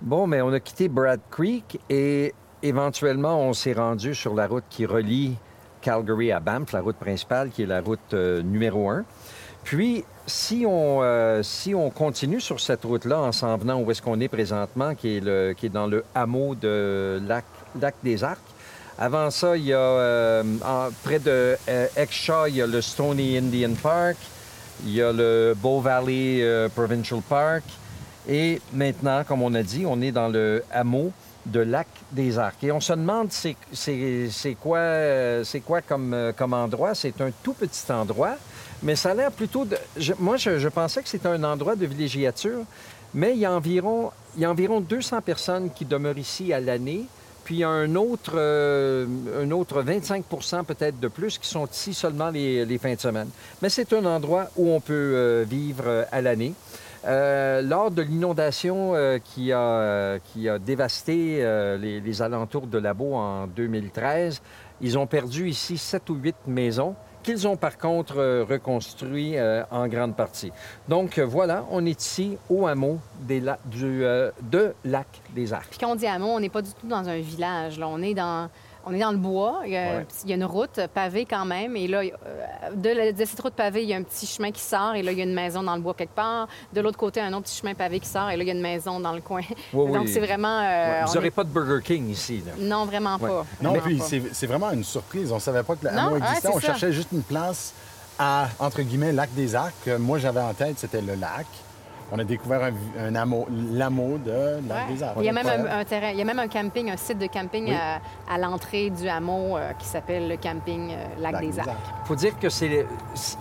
[0.00, 4.64] Bon, mais on a quitté Brad Creek et éventuellement, on s'est rendu sur la route
[4.68, 5.36] qui relie
[5.82, 9.04] Calgary à Banff, la route principale, qui est la route euh, numéro un.
[9.64, 14.00] Puis, si on, euh, si on continue sur cette route-là en s'en venant où est-ce
[14.00, 17.44] qu'on est présentement, qui est, le, qui est dans le hameau de Lac,
[17.80, 18.38] Lac des Arcs,
[18.98, 20.42] avant ça, il y a euh,
[21.02, 24.16] près de euh, Exshaw, il y a le Stony Indian Park,
[24.84, 27.64] il y a le Bow Valley Provincial Park.
[28.28, 31.12] Et maintenant, comme on a dit, on est dans le hameau
[31.46, 32.62] de Lac des Arcs.
[32.62, 33.56] Et on se demande c'est,
[34.60, 36.94] quoi, euh, c'est quoi comme, euh, comme endroit.
[36.94, 38.36] C'est un tout petit endroit,
[38.82, 39.76] mais ça a l'air plutôt de...
[39.96, 42.60] je- moi, je, pensais que c'était un endroit de villégiature,
[43.14, 46.60] mais il y a environ, il y a environ 200 personnes qui demeurent ici à
[46.60, 47.06] l'année.
[47.44, 49.04] Puis il y a un autre, euh,
[49.42, 53.28] un autre 25% peut-être de plus qui sont ici seulement les, les fins de semaine.
[53.60, 56.54] Mais c'est un endroit où on peut euh, vivre à l'année.
[57.04, 61.44] Euh, lors de l'inondation euh, qui, a, euh, qui a dévasté
[61.80, 64.40] les, alentours de Labo en 2013,
[64.80, 68.16] ils ont perdu ici sept ou huit maisons qu'ils ont par contre
[68.48, 69.36] reconstruit
[69.70, 70.50] en grande partie.
[70.88, 75.68] Donc voilà, on est ici au hameau de Lac des Arcs.
[75.70, 77.78] Puis quand on dit hameau, on n'est pas du tout dans un village.
[77.80, 78.48] On, est dans,
[78.84, 79.60] on est dans le bois.
[79.64, 80.06] Il y, a, Ouais.
[80.24, 81.76] il y a une route pavée quand même.
[81.76, 82.10] Et là, euh,
[82.74, 84.94] de, la- de cette route pavée, il y a un petit chemin qui sort.
[84.94, 86.48] Et là, il y a une maison dans le bois quelque part.
[86.72, 88.30] De l'autre côté, un autre petit chemin pavé qui sort.
[88.30, 89.42] Et là, il y a une maison dans le coin.
[89.72, 90.08] Donc, oui.
[90.12, 90.58] c'est vraiment...
[90.60, 92.42] euh, Ouais, Vous on n'aurez est- pas de Burger King ici.
[92.46, 92.52] Là.
[92.58, 93.28] Non, vraiment Ouais.
[93.28, 93.46] pas.
[93.60, 95.32] Non, Vraiment puis c'est vraiment une surprise.
[95.32, 96.48] On savait pas que le Non, existait.
[96.48, 96.60] on ça.
[96.60, 97.72] cherchait juste une place
[98.18, 99.88] à, entre guillemets, Lac des Arcs.
[99.98, 101.46] Moi, j'avais en tête, c'était le lac.
[102.14, 102.72] On a découvert un,
[103.06, 104.30] un hameau, l'ameau de
[104.68, 104.94] Lac Ouais.
[104.94, 105.16] des Arcs.
[105.18, 107.18] Il y a même un, un terrain, il y a même un camping, un site
[107.18, 107.74] de camping Oui.
[107.74, 108.00] à,
[108.32, 111.70] à l'entrée du hameau euh, qui s'appelle le camping euh, Lac, des Arcs.
[112.04, 112.86] Il faut dire que c'est.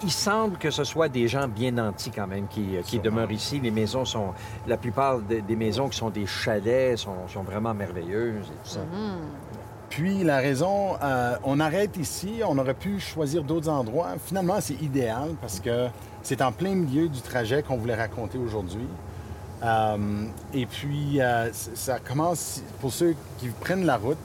[0.03, 3.59] Il semble que ce soit des gens bien nantis quand même qui, qui demeurent ici.
[3.59, 4.29] Les maisons sont.
[4.65, 8.69] La plupart des, des maisons qui sont des chalets sont, sont vraiment merveilleuses et tout
[8.75, 8.79] ça.
[9.91, 14.13] Puis la raison, euh, on arrête ici, on aurait pu choisir d'autres endroits.
[14.25, 15.87] Finalement, c'est idéal parce que
[16.23, 18.87] c'est en plein milieu du trajet qu'on voulait raconter aujourd'hui.
[19.63, 19.97] Euh,
[20.53, 24.17] et puis, euh, ça commence, pour ceux qui prennent la route,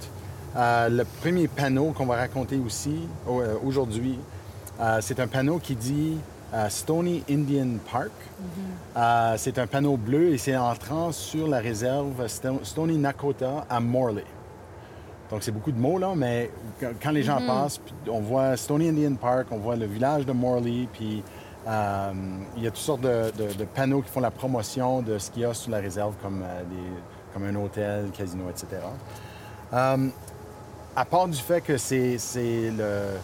[0.56, 2.96] le premier panneau qu'on va raconter aussi
[3.28, 4.18] au- aujourd'hui,
[5.00, 6.16] c'est un panneau qui dit
[6.70, 8.10] Stony Indian Park.
[8.96, 13.80] Euh, c'est un panneau bleu et c'est entrant sur la réserve Sto- Stony Nakota à
[13.80, 14.24] Morley.
[15.30, 16.50] Donc, c'est beaucoup de mots, là, mais
[17.02, 20.32] quand- les gens passent, puis on voit Stony Indian Park, on voit le village de
[20.32, 21.22] Morley, puis
[21.66, 22.12] euh,
[22.56, 25.30] il y a toutes sortes de, de- de panneaux qui font la promotion de ce
[25.32, 28.66] qu'il y a sur la réserve, comme, euh, des- comme un hôtel, casino, etc.
[29.72, 30.08] Euh,
[30.94, 33.16] à part du fait que c'est le.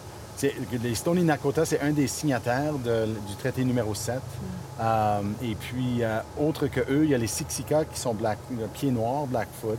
[0.83, 4.21] Les Stony Nakota, c'est un des signataires de- du traité numéro 7.
[4.81, 6.03] Euh, et puis,
[6.41, 9.79] autre que eux, il y a les Siksika qui sont black, le pied noir, Blackfoot.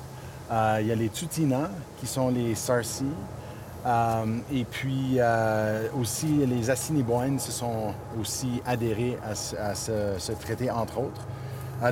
[0.54, 3.06] Euh, il y a les Tutina qui sont les Sarsi.
[3.86, 9.34] Euh, et puis euh, aussi, les Assiniboines se sont aussi adhérés à
[9.74, 11.22] ce, traité, entre autres.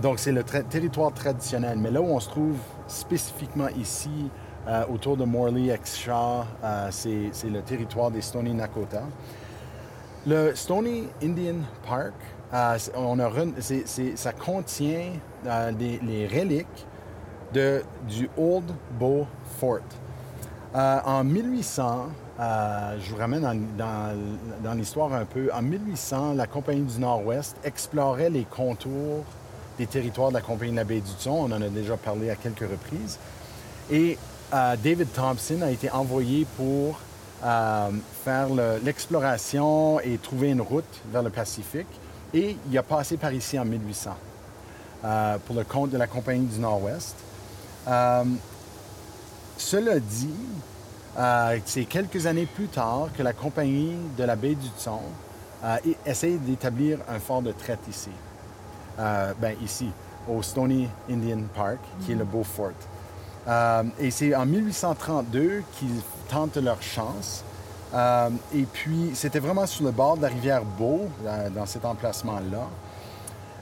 [0.02, 1.78] Donc, c'est le territoire traditionnel.
[1.80, 2.56] Mais là où on se trouve
[2.88, 4.30] spécifiquement ici,
[4.89, 6.45] autour de Morley, Exshaw,
[6.91, 9.02] c'est le territoire des Stoney Nakota.
[10.26, 12.13] Le Stony Indian Park,
[12.95, 13.30] on a
[14.15, 15.10] ça contient
[15.43, 16.86] les reliques
[17.53, 19.27] du Old Bow
[19.59, 19.79] Fort.
[20.75, 22.07] Euh, en 1800,
[22.39, 23.41] euh, je vous ramène
[23.77, 29.25] dans, l'histoire un peu, en 1800, la Compagnie du Nord-Ouest explorait les contours
[29.77, 31.45] des territoires de la Compagnie de la Baie du Thon.
[31.49, 33.19] On en a déjà parlé à quelques reprises.
[33.91, 34.17] Et
[34.53, 36.99] euh, David Thompson a été envoyé pour
[38.23, 41.87] faire le- l'exploration et trouver une route vers le Pacifique.
[42.33, 44.11] Et il a passé par ici en 1800
[45.03, 47.15] euh, pour le compte de la Compagnie du Nord-Ouest.
[47.88, 48.24] Euh,
[49.58, 50.34] cela dit,
[51.17, 55.02] euh, c'est quelques années plus tard que la Compagnie de la Baie du Thon
[55.63, 58.10] euh, essaye d'établir un fort de traite ici.
[59.00, 59.89] Euh, ben, ici,
[60.30, 62.72] au Stony Indian Park, qui est le Beau Fort.
[64.00, 67.44] Et c'est en 1832 qu'ils tentent leur chance.
[68.54, 71.08] Et puis, c'était vraiment sur le bord de la rivière Beau,
[71.56, 72.67] dans cet emplacement-là.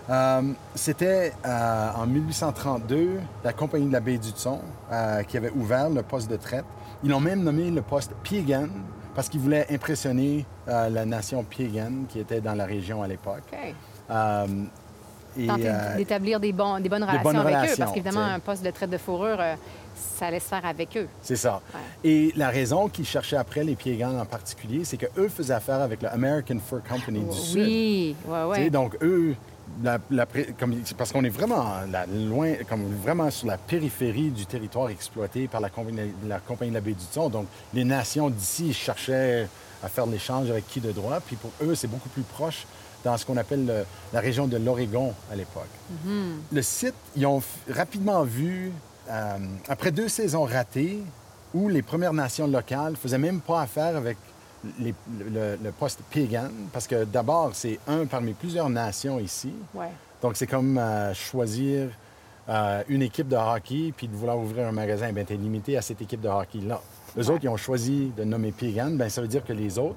[0.09, 0.41] Euh,
[0.75, 4.59] C'était euh, en 1832 la compagnie de la baie du Thon
[4.91, 6.65] euh, qui avait ouvert le poste de traite.
[7.03, 8.67] Ils l'ont même nommé le poste Piegan
[9.15, 13.43] parce qu'ils voulaient impressionner euh, la nation Piegan qui était dans la région à l'époque.
[15.37, 18.89] Et, Tenter d'établir des, bonnes relations bonnes avec eux, parce qu'évidemment, un poste de traite
[18.89, 19.37] de fourrure,
[19.95, 21.07] ça allait se faire avec eux.
[21.21, 21.61] C'est ça.
[21.73, 22.09] Ouais.
[22.09, 26.01] Et la raison qu'ils cherchaient après, les Piegans en particulier, c'est qu'eux faisaient affaire avec
[26.01, 27.59] le American Fur Company du Sud.
[27.59, 28.69] Oui, sais, ouais.
[28.71, 29.35] Donc, eux,
[29.83, 33.57] la- la pré- comme, c'est parce qu'on est vraiment là, loin, comme vraiment sur la
[33.57, 37.29] périphérie du territoire exploité par la compagnie, la compagnie de la baie du Thon.
[37.29, 39.47] Donc, les nations d'ici cherchaient
[39.83, 41.19] à faire l'échange avec qui de droit.
[41.25, 42.65] Puis pour eux, c'est beaucoup plus proche
[43.03, 45.69] dans ce qu'on appelle le- la région de l'Oregon à l'époque.
[46.51, 48.71] Le site, ils ont rapidement vu,
[49.09, 49.37] euh,
[49.69, 50.99] après deux saisons ratées,
[51.53, 54.17] où les Premières Nations locales ne faisaient même pas affaire avec
[54.79, 59.53] les- le, le poste Pagan, parce que d'abord, c'est un parmi plusieurs nations ici.
[59.73, 59.89] Ouais.
[60.21, 61.89] Donc, c'est comme euh, choisir
[62.49, 65.11] euh, une équipe de hockey puis de vouloir ouvrir un magasin.
[65.13, 66.81] Bien, tu es limité à cette équipe de hockey-là.
[67.17, 67.29] Eux Ouais.
[67.31, 68.89] autres, ils ont choisi de nommer Pagan.
[68.91, 69.95] Bien, ça veut dire que les autres,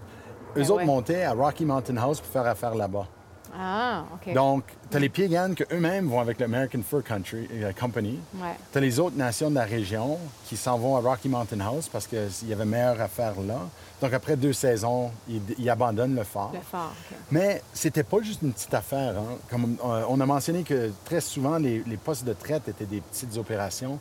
[0.57, 0.85] eux Ben autres ouais.
[0.85, 3.07] montaient à Rocky Mountain House pour faire affaire là-bas.
[3.55, 4.33] Ah, OK.
[4.35, 8.19] Donc, tu as les Piegans que eux-mêmes vont avec l'American Fur Country, euh, Company.
[8.37, 8.55] Ouais.
[8.73, 11.89] Tu as les autres nations de la région qui s'en vont à Rocky Mountain House
[11.91, 13.59] parce qu'il y avait meilleure affaire là.
[14.01, 16.51] Donc, après deux saisons, ils, ils abandonnent le fort.
[16.55, 17.17] Le fort, OK.
[17.31, 19.15] Mais c'était pas juste une petite affaire.
[19.19, 19.37] hein.
[19.51, 23.37] Comme on a mentionné que très souvent, les, les postes de traite étaient des petites
[23.37, 23.99] opérations.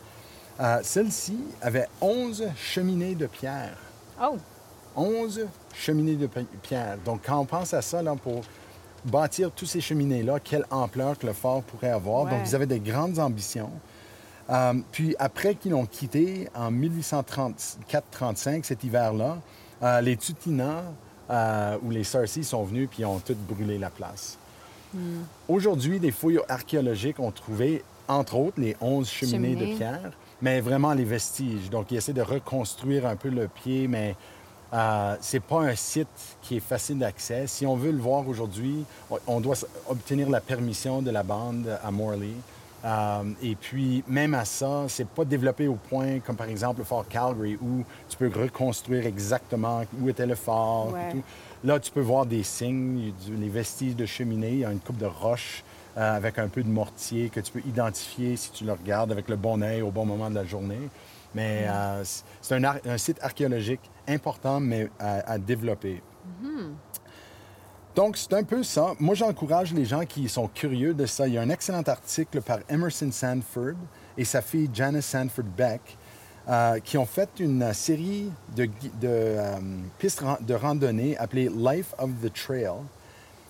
[0.60, 3.76] Euh, Celle-ci avait 11 cheminées de pierre.
[4.24, 4.38] Oh,
[4.96, 6.98] 11 cheminées de pi- pierre.
[7.06, 8.42] Donc, quand on pense à ça, là, pour
[9.06, 12.26] bâtir tous ces cheminées-là, quelle ampleur que le fort pourrait avoir.
[12.26, 12.32] Ouais.
[12.32, 13.72] Donc, ils avaient de grandes ambitions.
[14.50, 19.38] Euh, puis, après qu'ils l'ont quitté en 1834-35, cet hiver-là,
[19.84, 20.84] euh, les Tutina
[21.30, 24.38] euh, ou les Sarcy sont venus puis ont tout brûlé la place.
[25.48, 29.72] Aujourd'hui, des fouilles archéologiques ont trouvé, entre autres, les 11 cheminées, Cheminées.
[29.72, 30.12] de pierre,
[30.42, 31.70] mais vraiment les vestiges.
[31.70, 34.18] Donc, ils essaient de reconstruire un peu le pied, mais
[34.74, 36.08] euh, c'est pas un site
[36.42, 37.46] qui est facile d'accès.
[37.48, 38.84] Si on veut le voir aujourd'hui,
[39.28, 39.56] on- doit
[39.90, 42.32] obtenir la permission de la bande à Morley.
[42.84, 46.86] Euh, et puis, même à ça, c'est pas développé au point comme par exemple le
[46.86, 50.90] fort Calgary où tu peux reconstruire exactement où était le fort.
[50.90, 51.12] et Ouais.
[51.12, 51.24] tout.
[51.64, 54.98] Là, tu peux voir des signes, les vestiges de cheminée, il y a une coupe
[54.98, 55.64] de roche
[55.98, 59.28] euh, avec un peu de mortier que tu peux identifier si tu le regardes avec
[59.30, 60.80] le bon œil au bon moment de la journée.
[61.34, 66.02] Mais euh, c- c'est un, site archéologique important, mais à, à développer.
[67.96, 68.94] Donc, c'est un peu ça.
[69.00, 71.28] Moi, j'encourage les gens qui sont curieux de ça.
[71.28, 73.76] Il y a un excellent article par Emerson Sanford
[74.18, 75.98] et sa fille Janice Sanford Beck
[76.50, 78.70] euh, qui ont fait une euh, série de,
[79.04, 79.56] euh,
[80.00, 82.72] pistes de randonnée appelée Life of the Trail.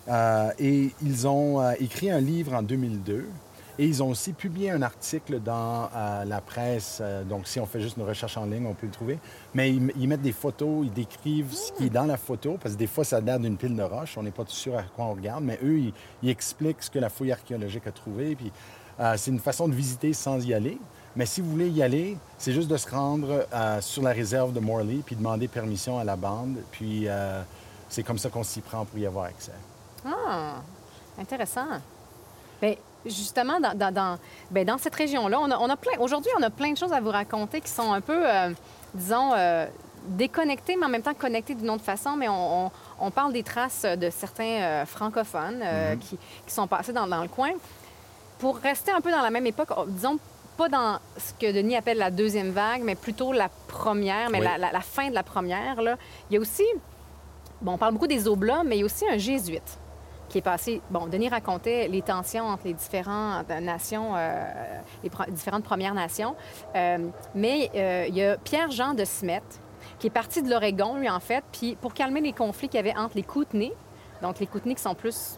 [0.08, 3.28] Euh, et ils ont euh, écrit un livre en 2002
[3.82, 7.00] et ils ont aussi publié un article dans euh, la presse.
[7.02, 9.18] euh, donc, si on fait juste une recherche en ligne, on peut le trouver.
[9.56, 12.80] Mais ils, mettent des photos, ils décrivent ce qui est dans la photo, parce que
[12.80, 14.20] des fois, ça l'air d'une pile de roches.
[14.20, 15.92] On n'est pas tout sûr à quoi on regarde, mais eux,
[16.22, 18.36] ils, expliquent ce que la fouille archéologique a trouvé.
[18.36, 18.52] Puis,
[19.00, 20.78] euh, c'est une façon de visiter sans y aller.
[21.16, 23.48] Mais si vous voulez y aller, c'est juste de se rendre
[23.82, 26.58] sur la réserve de Morley puis demander permission à la bande.
[26.72, 27.08] Puis,
[27.90, 29.52] c'est comme ça qu'on s'y prend pour y avoir accès.
[30.06, 30.62] Ah,
[31.20, 31.66] intéressant.
[32.62, 34.18] Bien, justement, dans, dans, dans,
[34.52, 35.94] ben, dans cette région-là, on a, on a plein.
[36.00, 38.50] Aujourd'hui, on a plein de choses à vous raconter qui sont un peu, euh,
[38.94, 39.66] disons, euh,
[40.08, 42.12] déconnecté, mais en même temps connecté d'une autre façon.
[42.18, 42.72] Mais on, on-
[43.04, 47.22] on parle des traces de certains euh, francophones euh, qui, qui sont passés dans, dans
[47.22, 47.52] le coin.
[48.40, 50.18] Pour rester un peu dans la même époque, disons
[50.58, 54.46] pas dans ce que Denis appelle la deuxième vague, mais plutôt la première, mais Oui.
[54.46, 55.82] la, la- la fin de la première.
[55.82, 55.98] Là.
[56.30, 56.66] Il y a aussi,
[57.62, 59.78] bon, on parle beaucoup des Oblats, mais il y a aussi un jésuite
[60.32, 60.82] qui est passé.
[60.90, 64.44] Bon, Denis racontait les tensions entre les différentes nations, euh,
[65.04, 66.36] les différentes Premières Nations.
[66.74, 69.44] Euh, mais euh, il y a Pierre-Jean de Smet,
[70.00, 72.80] qui est parti de l'Oregon, lui, en fait, puis pour calmer les conflits qu'il y
[72.80, 73.74] avait entre les Kootenays,
[74.22, 75.38] donc les Kootenays qui sont plus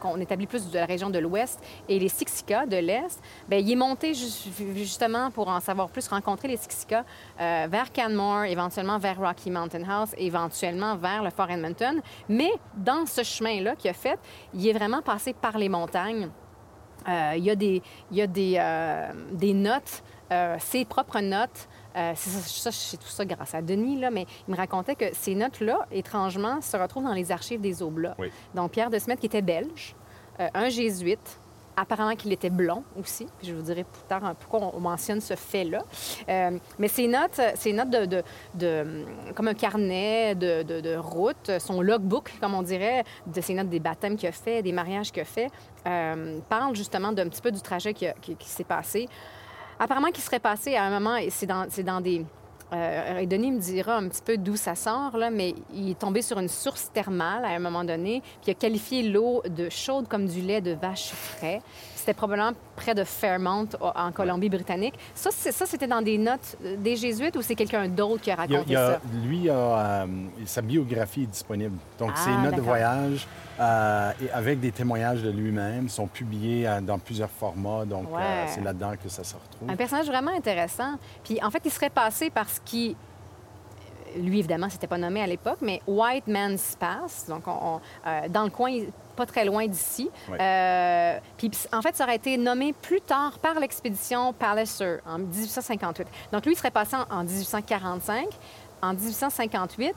[0.00, 3.70] qu'on établit plus de la région de l'Ouest, et les Siksika de l'Est, bien, il
[3.70, 7.04] est monté ju- justement pour en savoir plus, rencontrer les Siksika
[7.40, 12.00] euh, vers Canmore, éventuellement vers Rocky Mountain House, éventuellement vers le Fort Edmonton.
[12.28, 14.18] Mais dans ce chemin-là qu'il a fait,
[14.54, 16.28] il est vraiment passé par les montagnes.
[17.08, 20.02] Euh, il y a des, il y a des, euh, des notes,
[20.60, 21.68] ses propres notes.
[21.96, 25.06] Euh, c'est ça, c'est tout ça grâce à Denis, là, mais il me racontait que
[25.12, 28.14] ces notes-là, étrangement, se retrouvent dans les archives des Oblats.
[28.18, 28.30] Oui.
[28.54, 29.94] Donc, Pierre de Smet, qui était belge,
[30.40, 31.38] euh, un jésuite,
[31.74, 33.26] apparemment qu'il était blond aussi.
[33.38, 35.82] Puis je vous dirai plus tard hein, pourquoi on mentionne ce fait-là.
[36.28, 38.22] Euh, mais ces notes, ces notes de, de-
[38.54, 43.80] de- comme un carnet de, route, son logbook, comme on dirait, de ces notes des
[43.80, 45.48] baptêmes qu'il a fait, des mariages qu'il a fait,
[45.86, 49.08] euh, parlent justement d'un petit peu du trajet qui, a- qui- qui s'est passé.
[49.82, 52.24] Apparemment, qu'il serait passé à un moment, et c'est dans, c'est dans des.
[52.72, 55.98] Euh, et Denis me dira un petit peu d'où ça sort, là, mais il est
[55.98, 59.68] tombé sur une source thermale à un moment donné, puis il a qualifié l'eau de
[59.70, 61.62] chaude comme du lait de vache frais.
[62.02, 64.94] C'était probablement près de Fairmont, o- en Colombie-Britannique.
[65.14, 68.64] Ça, c'était dans des notes euh, des Jésuites ou c'est quelqu'un d'autre qui a raconté
[68.66, 69.00] il y a- ça?
[69.24, 70.06] lui, a, euh,
[70.44, 71.76] sa biographie est disponible.
[72.00, 73.28] Donc, Ah, ses notes de voyage
[73.60, 77.84] euh, et avec des témoignages de lui-même sont publiés euh, dans plusieurs formats.
[77.84, 78.46] Donc, Ouais.
[78.48, 79.70] c'est là-dedans que ça se retrouve.
[79.70, 80.94] Un personnage vraiment intéressant.
[81.22, 82.96] Puis en fait, il serait passé par ce qui.
[84.18, 88.28] Lui, évidemment, c'était pas nommé à l'époque, mais White Man's Pass, donc on- on- euh,
[88.28, 88.70] dans le coin,
[89.12, 90.10] pas très loin d'ici.
[90.28, 90.38] Ouais.
[90.40, 96.06] Euh, puis en fait, ça aurait été nommé plus tard par l'expédition Palliser en 1858.
[96.32, 98.26] Donc lui, il serait passé en, en 1845.
[98.82, 99.94] En 1858,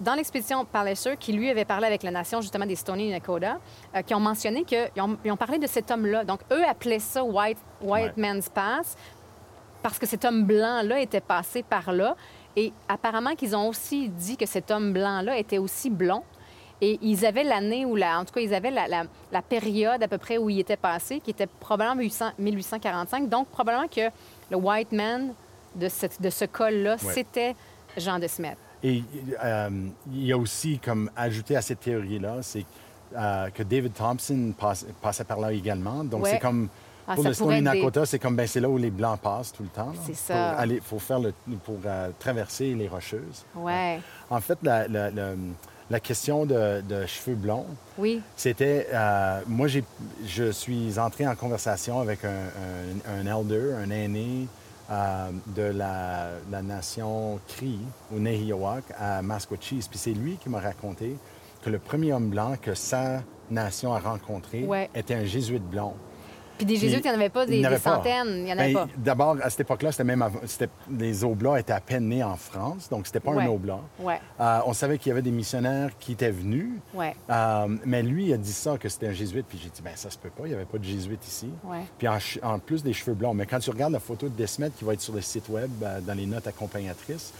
[0.00, 3.58] dans l'expédition Palliser, qui lui avait parlé avec la nation justement des Stoney Nakoda,
[3.96, 6.24] euh, qui ont mentionné qu'ils ont, ils ont parlé de cet homme-là.
[6.24, 8.16] Donc eux appelaient ça White, White.
[8.16, 8.96] Man's Pass
[9.82, 12.16] parce que cet homme blanc-là était passé par là.
[12.56, 16.22] Et apparemment qu'ils ont aussi dit que cet homme blanc-là était aussi blond.
[16.80, 20.02] Et ils avaient l'année où, la, en tout cas, ils avaient la, la- la période
[20.02, 23.28] à peu près où il était passé, qui était probablement 1800 1845.
[23.28, 24.10] Donc, probablement que
[24.50, 25.32] le white man
[25.74, 27.12] de, ce col-là, Ouais.
[27.12, 27.54] c'était
[27.96, 28.56] Jean de Smet.
[28.84, 29.02] Et
[29.42, 29.68] euh,
[30.12, 32.64] il y a aussi, comme ajouté à cette théorie-là, c'est
[33.16, 36.04] euh, que David Thompson passe- passait par là également.
[36.04, 36.30] Donc, Ouais.
[36.32, 36.68] c'est comme.
[37.10, 39.62] Ah, pour le des- Nakota, c'est comme ben, c'est là où les Blancs passent tout
[39.62, 39.92] le temps.
[40.04, 40.50] C'est ça.
[40.50, 41.32] Pour aller, faire le,
[41.64, 43.46] pour euh, traverser les Rocheuses.
[43.56, 43.98] Ouais.
[44.28, 45.32] En fait, la, la- la-
[45.90, 48.20] la question de, de cheveux blonds, Oui.
[48.36, 48.88] c'était.
[48.92, 49.84] euh, moi, j'ai,
[50.26, 54.46] je suis entré en conversation avec un, un- un elder, un aîné
[54.90, 57.78] euh, de la, la nation Cree,
[58.14, 59.86] au Nehiyawak, à Masquachis.
[59.88, 61.16] Puis c'est lui qui m'a raconté
[61.62, 64.90] que le premier homme blanc que sa nation a rencontré Ouais.
[64.94, 65.94] était un jésuite blond.
[66.58, 68.28] Puis des jésuites, il n'y en avait pas des, centaines.
[68.28, 68.92] Il n'y en avait Ben, pas.
[68.96, 72.36] D'abord, à cette époque-là, c'était même avant- c'était- les Oblats étaient à peine nés en
[72.36, 73.44] France, donc c'était pas Ouais.
[73.44, 73.80] un Oblat.
[74.00, 74.20] Ouais.
[74.40, 77.14] Euh, on savait qu'il y avait des missionnaires qui étaient venus, Ouais.
[77.30, 79.92] euh, mais lui il a dit ça, que c'était un jésuite, puis j'ai dit, ben
[79.94, 81.48] ça se peut pas, il n'y avait pas de jésuite ici.
[81.98, 82.08] Puis
[82.42, 84.94] en, plus des cheveux blonds, mais quand tu regardes la photo de Desmet qui va
[84.94, 87.32] être sur le site web, euh, dans les notes accompagnatrices,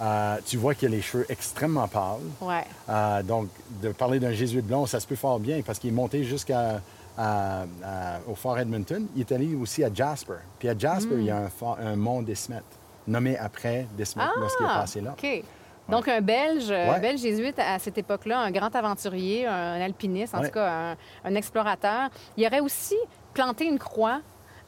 [0.00, 2.20] euh, tu vois qu'il a les cheveux extrêmement pâles.
[2.40, 2.62] Ouais.
[2.88, 3.48] Euh, donc,
[3.82, 6.80] de parler d'un jésuite blond, ça se peut fort bien parce qu'il est monté jusqu'à
[7.18, 9.06] à- à- au fort Edmonton.
[9.14, 10.34] Il est allé aussi à Jasper.
[10.58, 12.62] Puis à Jasper, il y a un, fort- un mont Desmet,
[13.06, 15.14] nommé après Desmet lorsqu'il est passé là.
[15.16, 15.44] Ah, OK.
[15.88, 17.00] Donc, un Belge, un Ouais.
[17.00, 20.48] Belge jésuite à cette époque-là, un grand aventurier, un alpiniste, en Ouais.
[20.48, 22.10] tout cas, un, un explorateur.
[22.36, 22.96] Il aurait aussi
[23.34, 24.20] planté une croix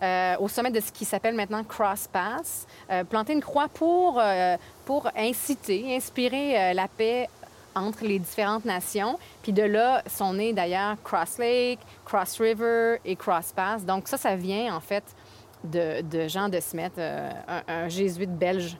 [0.02, 4.18] euh, au sommet de ce qui s'appelle maintenant Cross Pass, euh, planté une croix pour,
[4.18, 7.28] euh, pour inciter, inspirer la paix
[7.74, 9.18] entre les différentes nations.
[9.42, 13.84] Puis de là sont nés d'ailleurs Cross Lake, Cross River et Cross Pass.
[13.84, 15.04] Donc ça, ça vient en fait
[15.64, 18.76] de, Jean de Smet, euh, un, un jésuite belge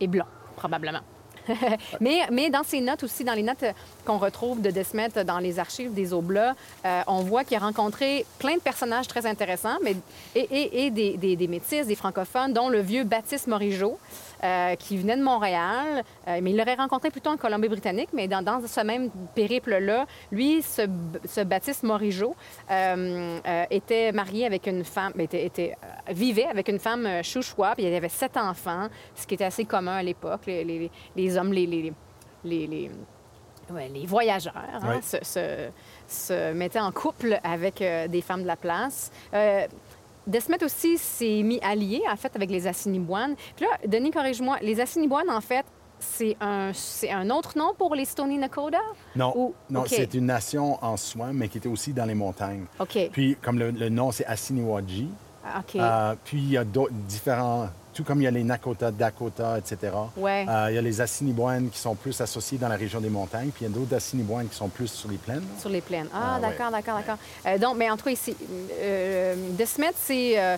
[0.00, 1.00] et blanc, probablement.
[2.00, 3.64] mais, mais dans ses notes aussi, dans les notes
[4.04, 8.24] qu'on retrouve de Desmet dans les archives des Oblats, euh, on voit qu'il a rencontré
[8.38, 9.96] plein de personnages très intéressants, mais,
[10.34, 13.98] et, et- des, des, des métis, des francophones, dont le vieux Baptiste Morisot,
[14.42, 18.42] euh, qui venait de Montréal, euh, mais il l'aurait rencontré plutôt en Colombie-Britannique, mais dans,
[18.42, 20.82] dans ce même périple-là, lui, ce,
[21.26, 22.36] ce Baptiste Morisot,
[22.70, 23.38] euh,
[23.70, 25.76] était marié avec une femme, était, était,
[26.08, 29.96] vivait avec une femme chouchoua, puis il avait sept enfants, ce qui était assez commun
[29.96, 30.42] à l'époque.
[30.46, 31.92] Les les hommes, les, les,
[32.44, 32.90] les, les,
[33.70, 35.68] ouais, voyageurs, hein, se, se-
[36.06, 39.10] se mettaient en couple avec euh, des femmes de la place.
[39.32, 39.66] Euh,
[40.26, 43.34] Desmet aussi s'est mis allié, en fait, avec les Assiniboines.
[43.56, 45.66] Puis là, Denis, corrige-moi, les Assiniboines, en fait,
[46.00, 48.78] c'est un, c'est un autre nom pour les Stony Nakoda?
[49.16, 52.64] Non, Ou- non c'est une nation en soi, mais qui était aussi dans les montagnes.
[52.78, 53.10] OK.
[53.12, 55.08] Puis, comme le, le nom, c'est Assiniwaji.
[55.44, 55.76] Ah, OK.
[55.76, 59.56] Euh, puis, il y a d'autres différents, tout comme il y a les Nakota, Dakota,
[59.58, 59.92] etc.
[60.16, 60.44] Ouais.
[60.48, 63.50] Euh, il y a les Assiniboines qui sont plus associés dans la région des montagnes,
[63.50, 65.44] puis il y a d'autres Assiniboines qui sont plus sur les plaines.
[65.60, 66.08] Sur les plaines.
[66.12, 67.18] Ah, Ah, d'accord, d'accord, d'accord.
[67.46, 68.36] Euh, donc, mais en tout cas, ici,
[68.80, 70.56] euh, Desmet s'est euh,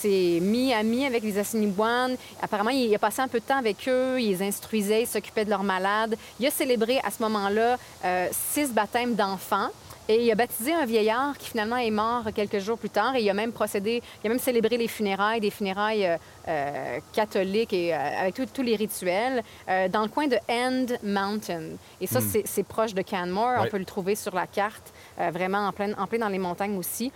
[0.00, 2.16] s'est mis ami avec les Assiniboines.
[2.40, 5.44] Apparemment, il a passé un peu de temps avec eux, il les instruisait, il s'occupait
[5.44, 6.16] de leurs malades.
[6.38, 9.68] Il a célébré à ce moment-là euh, six baptêmes d'enfants.
[10.10, 13.14] Et il a baptisé un vieillard qui finalement est mort quelques jours plus tard.
[13.16, 16.16] Et il a même procédé, il a même célébré les funérailles, des funérailles euh,
[16.48, 19.42] euh, catholiques et euh, avec tous- les rituels
[19.90, 21.76] dans le coin de End Mountain.
[22.00, 23.56] Et ça, c'est- c'est proche de Canmore.
[23.60, 26.76] On peut le trouver sur la carte, vraiment en plein, en plein dans les montagnes
[26.78, 27.12] aussi.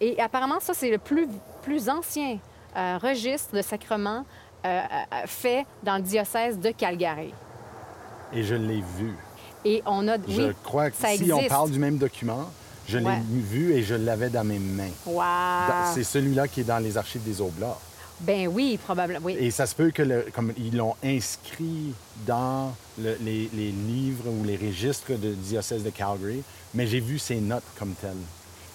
[0.00, 1.26] Et apparemment, ça, c'est le plus,
[1.62, 2.38] plus ancien
[2.76, 4.24] registre de sacrement
[5.26, 7.32] fait dans le diocèse de Calgary.
[8.32, 9.14] Et je l'ai vu.
[9.64, 10.16] Et on a...
[10.28, 12.50] Je oui, crois que ça si on parle du même document,
[12.88, 13.22] je l'ai Ouais.
[13.28, 14.90] vu et je l'avais dans mes mains.
[15.06, 15.22] Wow!
[15.94, 17.78] C'est celui-là qui est dans les archives des Oblats.
[18.20, 19.36] Ben oui, probablement, oui.
[19.40, 21.92] Et ça se peut que, le- comme ils l'ont inscrit
[22.26, 26.42] dans le- les, les livres ou les registres de diocèse de Calgary,
[26.74, 28.12] mais j'ai vu ces notes comme telles.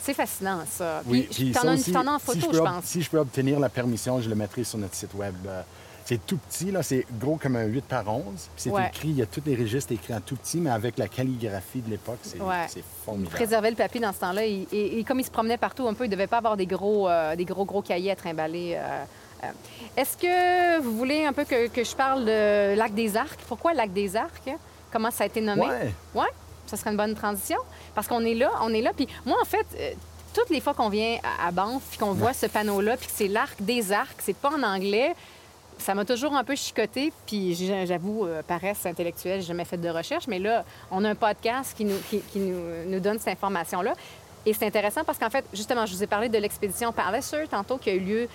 [0.04, 1.04] C'est fascinant, ça.
[1.06, 2.84] Oui, Puis, puis t'en as, en si photo, je, je, peux pense.
[2.86, 5.36] Si je peux obtenir la permission, je le mettrai sur notre site web.
[5.46, 5.62] Euh,
[6.06, 8.24] C'est tout petit, là, c'est gros comme un 8 par 11.
[8.26, 8.88] Puis C'est Ouais.
[8.88, 11.82] écrit, il y a tous les registres écrits en tout petit, mais avec la calligraphie
[11.82, 12.66] de l'époque, c'est Ouais.
[13.06, 13.36] formidable.
[13.36, 14.46] préservait le papier dans ce temps-là.
[14.46, 16.58] Et, et- et comme il se promenait partout un peu, il ne devait pas avoir
[16.58, 18.74] des gros, euh, des gros, gros cahiers à trimballer.
[18.76, 19.04] euh,
[19.44, 19.48] euh.
[19.98, 23.40] Est-ce que vous voulez un peu que, que je parle de Lac des Arcs?
[23.48, 24.50] Pourquoi Lac des Arcs?
[24.92, 25.62] Comment ça a été nommé?
[25.68, 25.94] Ouais.
[26.16, 26.28] Ouais,
[26.66, 27.58] ça serait une bonne transition.
[27.94, 28.92] Parce qu'on est là, on est là.
[28.96, 29.98] Puis moi, en fait,
[30.34, 33.14] toutes les fois qu'on vient à, à Banff, puis qu'on voit ce panneau-là, puis que
[33.16, 35.14] c'est l'arc des arcs, c'est pas en anglais,
[35.80, 37.12] ça m'a toujours un peu chicoté.
[37.26, 37.56] Puis
[37.86, 41.76] j'avoue, euh, paresse intellectuelle, j'ai jamais fait de recherche, mais là, on a un podcast
[41.76, 43.94] qui nous, donne cette information-là.
[44.46, 47.78] Et c'est intéressant parce qu'en fait, justement, je vous ai parlé de l'expédition Palliser tantôt
[47.78, 48.28] qui a eu lieu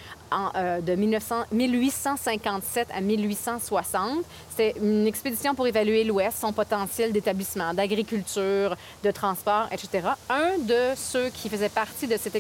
[0.55, 4.18] euh, de 1900 1857 à 1860.
[4.51, 10.09] C'était une expédition pour évaluer l'Ouest, son potentiel d'établissement, d'agriculture, de transport, etc.
[10.28, 12.36] Un de ceux qui faisait partie de cette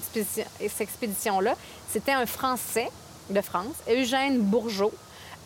[0.80, 1.54] expédition-là,
[1.88, 2.90] c'était un Français
[3.30, 4.92] de France, Eugène Bourgeot.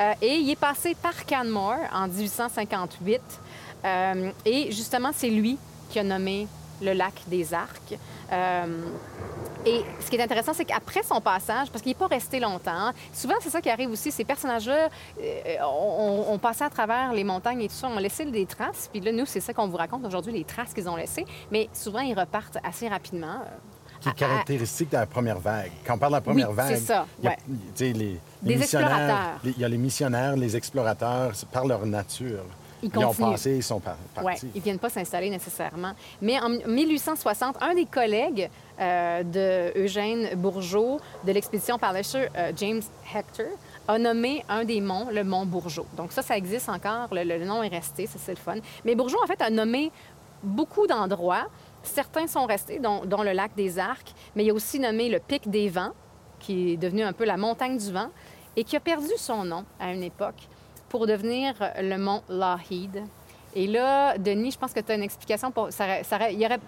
[0.01, 3.21] Euh, et il est passé par Canmore en 1858.
[3.85, 5.59] Euh, et justement, c'est lui
[5.91, 6.47] qui a nommé
[6.81, 7.99] le lac des Arcs.
[8.33, 8.67] Euh,
[9.67, 12.93] et ce qui est intéressant, c'est qu'après son passage, parce qu'il n'est pas resté longtemps,
[13.13, 14.89] souvent c'est ça qui arrive aussi, ces personnages-là,
[15.63, 18.89] on, on- on passait à travers les montagnes et tout ça, on laissait des traces,
[18.93, 21.69] puis là, nous, c'est ça qu'on vous raconte aujourd'hui, les traces qu'ils ont laissées, mais
[21.73, 23.41] souvent, ils repartent assez rapidement.
[24.01, 25.71] Qui est à- à- caractéristique de la première vague.
[25.87, 27.37] Quand on parle de la première Oui, vague, c'est ça, il y a- ouais.
[27.93, 32.45] les, les missionnaires, les- il y a les missionnaires, les explorateurs, par leur nature.
[32.81, 34.47] Ils ont passé, ils sont par- Oui, partis.
[34.55, 35.93] ils ne viennent pas s'installer nécessairement.
[36.23, 38.49] Mais en 1860, un des collègues
[38.81, 42.81] euh, de Eugène Bourgeot de l'expédition par euh, James
[43.13, 43.47] Hector,
[43.89, 45.87] a nommé un des monts le mont Bourgeot.
[45.97, 48.55] Donc ça, ça existe encore, le, le nom est resté, ça c'est le fun.
[48.85, 49.91] Mais Bourgeot, en fait, a nommé
[50.45, 51.49] beaucoup d'endroits.
[51.83, 55.19] Certains sont restés, dont, dont le lac des Arcs, mais il a aussi nommé le
[55.21, 55.93] pic des vents,
[56.41, 58.09] qui est devenu un peu la montagne du vent,
[58.57, 60.49] et qui a perdu son nom à une époque
[60.89, 63.03] pour devenir le mont Lougheed.
[63.55, 65.73] Et là, Denis, je pense que tu as une explication pour.
[65.73, 65.87] Ça,
[66.31, 66.59] il y aurait-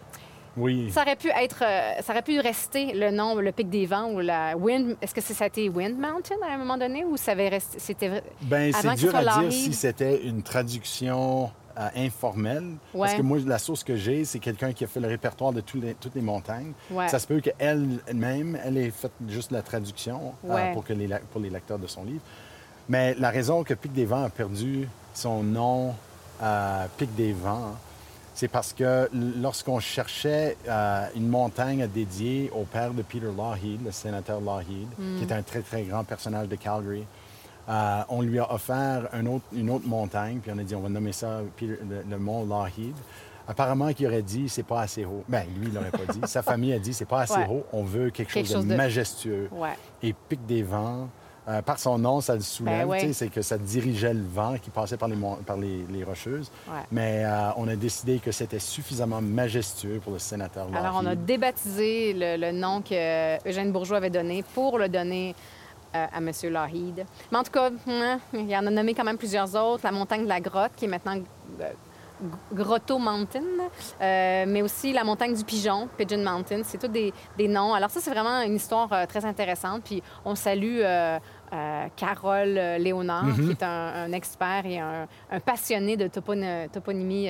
[0.56, 0.90] Oui.
[0.90, 1.62] ça aurait pu être.
[1.62, 4.96] euh, ça aurait pu rester le nom, le pic des vents ou la Wind.
[5.00, 7.78] Est-ce que ça a été Wind Mountain à un moment donné ou ça avait resté.
[7.78, 8.08] C'était.
[8.08, 12.76] avant c'est dur à dire si c'était une traduction euh, informelle.
[12.92, 13.16] Parce Ouais.
[13.18, 15.94] que moi, la source que j'ai, c'est quelqu'un qui a fait le répertoire de les-
[15.94, 16.72] toutes les montagnes.
[16.90, 17.08] Ouais.
[17.08, 21.18] Ça se peut qu'elle-même, elle ait fait juste la traduction euh, pour, que les, la-
[21.20, 22.22] pour les lecteurs de son livre.
[22.88, 25.94] Mais la raison que Pic des Vents a perdu son nom
[26.40, 27.74] à Pic des Vents,
[28.34, 33.84] c'est parce que lorsqu'on cherchait euh, une montagne à dédier au père de Peter Lougheed,
[33.84, 37.04] le sénateur Lougheed, qui est un très, très grand personnage de Calgary,
[37.70, 40.80] euh, on lui a offert un autre- une autre montagne, puis on a dit on
[40.80, 42.94] va nommer ça le, le mont Lougheed.
[43.48, 45.24] Apparemment, qu'il aurait dit c'est pas assez haut.
[45.28, 46.20] Ben, lui, il l'aurait pas dit.
[46.26, 47.46] Sa famille a dit c'est pas assez Ouais.
[47.50, 49.48] haut, on veut quelque, Quelque chose, chose de, majestueux.
[49.52, 49.76] Ouais.
[50.02, 51.08] Et Pic des Vents,
[51.48, 53.00] euh, par son nom, ça le soulève, Ben ouais.
[53.00, 56.04] sais, c'est que ça dirigeait le vent qui passait par les, mon- par les, les
[56.04, 56.50] rocheuses.
[56.68, 56.82] Ouais.
[56.92, 61.14] Mais euh, on a décidé que c'était suffisamment majestueux pour le sénateur Alors, on a
[61.16, 65.34] débaptisé le, le nom que Eugène Bourgeois avait donné pour le donner
[65.94, 66.30] euh, à M.
[66.44, 67.04] Lougheed.
[67.30, 69.82] Mais en tout cas, hein, il en a nommé quand même plusieurs autres.
[69.84, 71.16] La montagne de la grotte, qui est maintenant
[71.60, 71.70] euh,
[72.52, 73.40] Grotto Mountain,
[74.02, 76.60] euh, mais aussi la montagne du Pigeon, Pigeon Mountain.
[76.64, 77.72] C'est tous des, des noms.
[77.72, 79.82] Alors ça, c'est vraiment une histoire euh, très intéressante.
[79.84, 81.18] Puis on salue euh,
[81.96, 87.28] Carole Léonard, qui est un, un expert et un, un passionné de topon- toponymie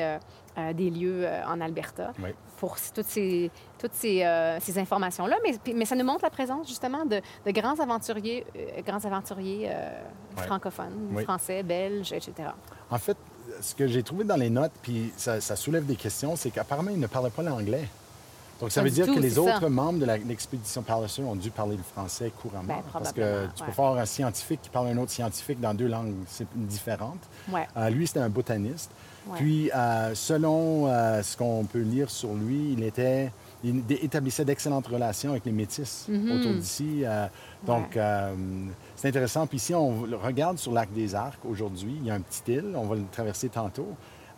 [0.75, 2.31] des lieux en Alberta Oui.
[2.61, 5.37] Pour toutes ces, toutes ces, euh, ces informations-là.
[5.75, 9.89] Mais, ça nous montre la présence justement de, de grands aventuriers, euh, grands aventuriers euh,
[10.37, 10.45] Ouais.
[10.45, 11.25] francophones, Oui.
[11.25, 12.51] français, belges, etc.
[12.91, 13.17] En fait,
[13.61, 16.91] ce que j'ai trouvé dans les notes, puis ça, ça soulève des questions, c'est qu'apparemment,
[16.93, 17.89] ils ne parlaient pas l'anglais.
[18.61, 19.69] Donc, ça Pas veut dire tout, que les autres ça.
[19.71, 22.69] membres de l'expédition Palliser ont dû parler le français couramment.
[22.69, 23.67] Ben, parce que tu ouais.
[23.67, 26.13] peux faire un scientifique qui parle un autre scientifique dans deux langues
[26.55, 27.27] différentes.
[27.51, 27.67] Ouais.
[27.91, 28.91] Lui, c'était un botaniste.
[29.27, 29.37] Ouais.
[29.39, 33.31] Puis, euh, selon euh, ce qu'on peut lire sur lui, il était...
[33.63, 37.03] Il établissait d'excellentes relations avec les métis autour d'ici.
[37.05, 37.27] euh,
[37.67, 38.35] donc, euh,
[38.97, 39.47] c'est intéressant.
[39.47, 41.95] Puis ici, on regarde sur l'arc des Arcs aujourd'hui.
[42.01, 42.73] Il y a un petit île.
[42.75, 43.89] On va le traverser tantôt.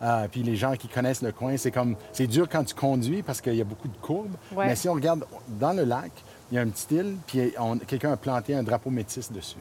[0.01, 1.95] Euh, puis les gens qui connaissent le coin, c'est comme...
[2.11, 4.35] C'est dur quand tu conduis parce qu'il y a beaucoup de courbes.
[4.53, 4.67] Ouais.
[4.67, 6.11] Mais si on regarde dans le lac,
[6.51, 7.53] il y a un petit île, puis
[7.87, 9.55] quelqu'un a planté un drapeau métis dessus.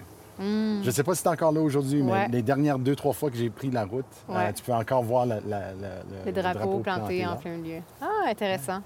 [0.83, 3.31] Je ne sais pas si c'est encore là aujourd'hui, mais les dernières deux, trois fois
[3.31, 6.33] que j'ai pris la route, euh, tu peux encore voir la- la- la- le, Les
[6.33, 7.81] le drapeaux drapeau plantés planté en plein milieu.
[8.01, 8.81] Ah, intéressant.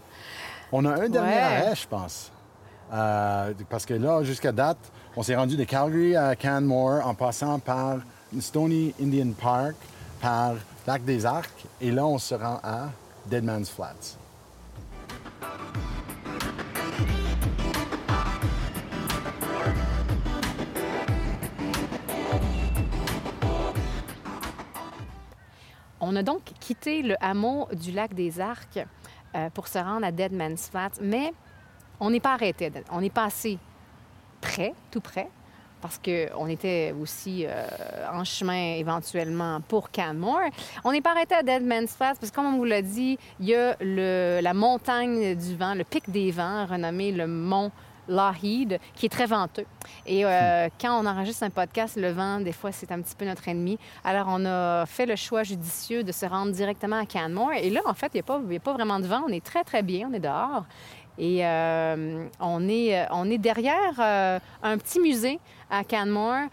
[0.73, 2.31] On a un dernier arrêt, je pense.
[2.93, 4.79] Euh, parce que là, jusqu'à date,
[5.17, 7.97] on s'est rendu de Calgary à Canmore en passant par
[8.41, 9.75] Stony Indian Park,
[10.21, 10.53] par
[10.87, 12.89] Lac des Arcs, et là, on se rend à
[13.27, 14.17] Deadman's Flats.
[26.09, 28.79] On a donc quitté le hameau du lac des Arcs
[29.35, 31.33] euh, pour se rendre à Dead Man's Flat, mais
[31.99, 32.71] on n'est pas arrêté.
[32.93, 33.59] On est passé
[34.41, 35.29] près, tout près,
[35.81, 37.67] parce qu'on était aussi euh,
[38.13, 40.49] en chemin éventuellement pour Canmore.
[40.85, 43.19] On n'est pas arrêté à Dead Man's Flat parce que, comme on vous l'a dit,
[43.41, 47.73] il y a la montagne du vent, le pic des vents, renommé le mont
[48.09, 49.65] Lougheed, qui est très venteux.
[50.07, 53.25] Et euh, quand on enregistre un podcast, le vent, des fois, c'est un petit peu
[53.25, 53.79] notre ennemi.
[54.05, 57.53] Alors, on a fait le choix judicieux de se rendre directement à Canmore.
[57.61, 59.23] Et là, en fait, il n'y a, a pas vraiment de vent.
[59.29, 60.09] On est très, très bien.
[60.11, 60.65] On est dehors.
[61.19, 65.39] Et euh, on, est, euh, on est derrière euh, un petit musée
[65.71, 66.49] à Canmore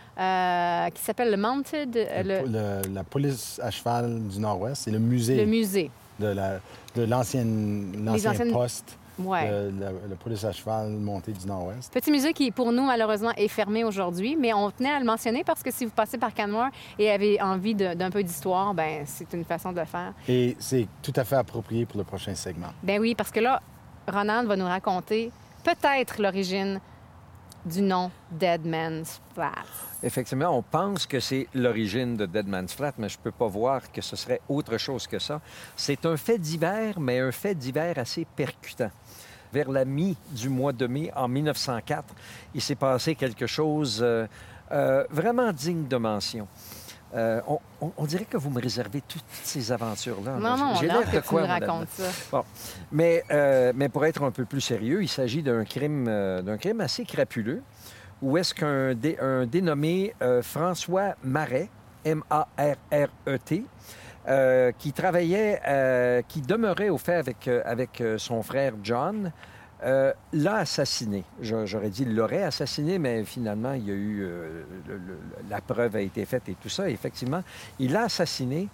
[0.94, 1.94] qui s'appelle le Mounted...
[1.94, 2.48] Le- le,
[2.88, 5.92] le- la police à cheval du Nord-Ouest, c'est le musée le musée.
[6.20, 6.60] de la-
[6.96, 9.70] de l'ancienne l'ancien anciennes- poste Ouais.
[9.80, 11.94] la, la police à cheval montée du Nord-Ouest.
[11.94, 15.44] Petit musée qui, pour nous, malheureusement, est fermé aujourd'hui, mais on tenait à le mentionner
[15.44, 19.32] parce que si vous passez par Canmore et avez envie d'un peu d'histoire, ben c'est
[19.34, 20.14] une façon de le faire.
[20.28, 22.74] Et c'est tout à fait approprié pour le prochain segment.
[22.82, 23.62] Ben oui, parce que là,
[24.08, 25.32] Ronald va nous raconter
[25.64, 26.80] peut-être l'origine
[27.66, 29.52] du nom Dead Man's Flat.
[30.02, 33.48] Effectivement, on pense que c'est l'origine de Dead Man's Flat, mais je ne peux pas
[33.48, 35.40] voir que ce serait autre chose que ça.
[35.78, 38.92] C'est un fait divers, mais un fait divers assez percutant.
[39.54, 42.04] Vers la mi du mois de mai en 1904,
[42.56, 44.26] il s'est passé quelque chose euh,
[44.72, 46.48] euh, vraiment digne de mention.
[47.14, 50.38] Euh, on, on- on dirait que vous me réservez toutes ces aventures-là.
[50.40, 52.04] Non, non, J'ai l'air de quoi, ça.
[52.32, 52.44] Bon.
[52.92, 56.58] Mais, euh, mais pour être un peu plus sérieux, il s'agit d'un crime, euh, d'un
[56.58, 57.62] crime assez crapuleux,
[58.24, 61.70] où est-ce qu'un dé- un dénommé François Marais,
[62.04, 63.64] M-A-R-R-E-T,
[64.28, 69.32] euh, qui travaillait, euh, qui demeurait au fait avec, euh, avec son frère John,
[69.84, 71.24] euh, l'a assassiné.
[71.42, 74.20] J'aurais dit l'aurait assassiné, mais finalement, il y a eu.
[74.22, 75.20] le- le-
[75.50, 76.90] la preuve a été faite et tout ça.
[76.90, 77.44] Et effectivement,
[77.80, 78.70] il l'a assassiné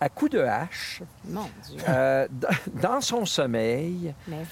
[0.00, 1.78] à coups de hache Mon Dieu.
[2.80, 4.14] dans- son sommeil.
[4.28, 4.44] Mais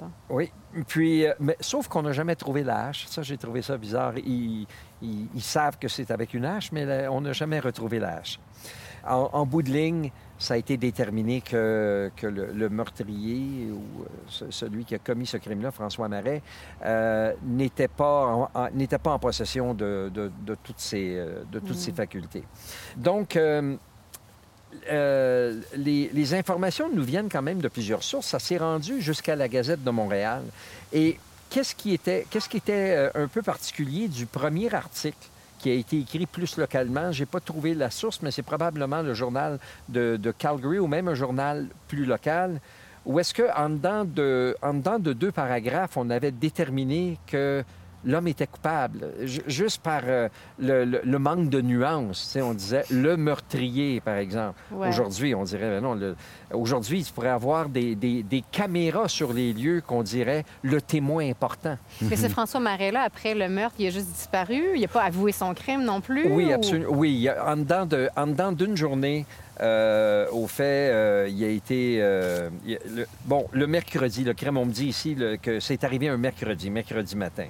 [0.00, 0.10] donc.
[0.30, 0.50] oui.
[0.88, 3.06] Puis, mais, sauf qu'on n'a jamais trouvé la hache.
[3.06, 4.14] Ça, j'ai trouvé ça bizarre.
[4.18, 4.66] Ils,
[5.02, 8.16] ils- ils savent que c'est avec une hache, mais là, on n'a jamais retrouvé la
[8.16, 8.38] hache.
[9.08, 14.02] En, en bout de ligne, ça a été déterminé que, que le, le meurtrier ou
[14.02, 16.42] euh, ce- celui qui a commis ce crime-là, François Marais,
[16.84, 21.58] euh, n'était pas, en- n'était pas en possession de, de- de toutes, ses, euh, de
[21.60, 22.42] toutes ses facultés.
[22.96, 23.76] Donc, euh,
[24.90, 28.26] euh, les, les informations nous viennent quand même de plusieurs sources.
[28.26, 30.42] Ça s'est rendu jusqu'à la Gazette de Montréal.
[30.92, 35.28] Et qu'est-ce qui était, qu'est-ce qui était un peu particulier du premier article
[35.66, 37.10] qui a été écrit plus localement?
[37.10, 39.58] J'ai pas trouvé la source, mais c'est probablement le journal
[39.88, 42.60] de, Calgary ou même un journal plus local.
[43.04, 47.64] Où est-ce qu'en dedans, de, dedans de deux paragraphes, on avait déterminé que
[48.06, 50.28] l'homme était coupable, Ju- juste par euh,
[50.58, 52.30] le, le- le manque de nuances.
[52.32, 54.58] Tu on disait le meurtrier, par exemple.
[54.72, 54.88] Ouais.
[54.88, 56.14] Aujourd'hui, on dirait, ben non,
[56.52, 61.28] aujourd'hui, il pourrait avoir des, des- des caméras sur les lieux qu'on dirait le témoin
[61.28, 61.76] important.
[62.00, 64.62] Mais ce François Marais-là, après le meurtre, il a juste disparu.
[64.76, 66.26] Il n'a pas avoué son crime non plus.
[66.28, 66.92] Oui, ou- absolument.
[66.92, 69.26] Oui, en dedans de- en dedans d'une journée,
[69.60, 71.98] euh, au fait, euh, il a été...
[72.00, 75.36] euh, il y a- le- bon, le mercredi, le crime, on me dit ici le-
[75.36, 77.46] que c'est arrivé un mercredi, mercredi matin.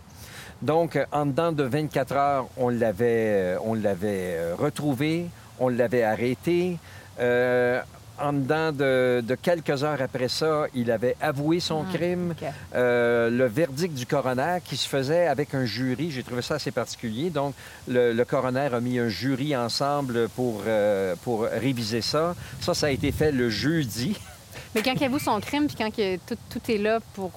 [0.63, 5.27] Donc, en dedans de 24 heures, on l'avait, euh, on l'avait euh, retrouvé,
[5.59, 6.79] on l'avait arrêté.
[7.21, 7.81] Euh,
[8.19, 12.31] en dedans de, de quelques heures après ça, il avait avoué son crime.
[12.31, 12.49] OK.
[12.75, 16.71] Euh, le verdict du coroner qui se faisait avec un jury, j'ai trouvé ça assez
[16.71, 17.31] particulier.
[17.31, 17.55] Donc,
[17.89, 22.35] le, le coroner a mis un jury ensemble pour, euh, pour réviser ça.
[22.61, 24.17] Ça, ça a été fait le jeudi.
[24.75, 25.91] Mais quand il avoue son crime, puis quand
[26.27, 27.31] tout, tout est là pour,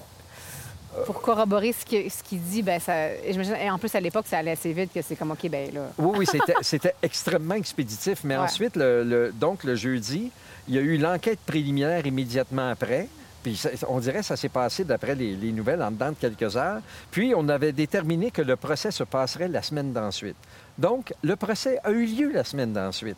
[1.06, 3.12] pour corroborer ce qu'il dit, ben ça.
[3.12, 5.80] et en plus, à l'époque, ça allait assez vite que c'est comme, OK, ben là.
[5.98, 8.24] Oui, oui, c'était, c'était extrêmement expéditif.
[8.24, 8.42] Mais Ouais.
[8.44, 10.30] ensuite, le, le- donc, le jeudi,
[10.68, 13.08] il y a eu l'enquête préliminaire immédiatement après.
[13.42, 16.16] Puis ça- on dirait que ça s'est passé d'après les, les nouvelles en dedans de
[16.16, 16.80] quelques heures.
[17.10, 20.36] Puis on avait déterminé que le procès se passerait la semaine d'ensuite.
[20.76, 23.16] Donc, le procès a eu lieu la semaine d'ensuite.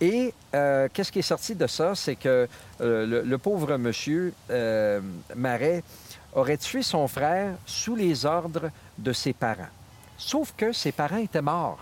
[0.00, 1.94] Et euh, qu'est-ce qui est sorti de ça?
[1.94, 2.48] C'est que
[2.80, 5.00] euh, le, le pauvre monsieur euh,
[5.36, 5.84] Marais
[6.34, 9.68] aurait tué son frère sous les ordres de ses parents.
[10.16, 11.78] Sauf que ses parents étaient morts.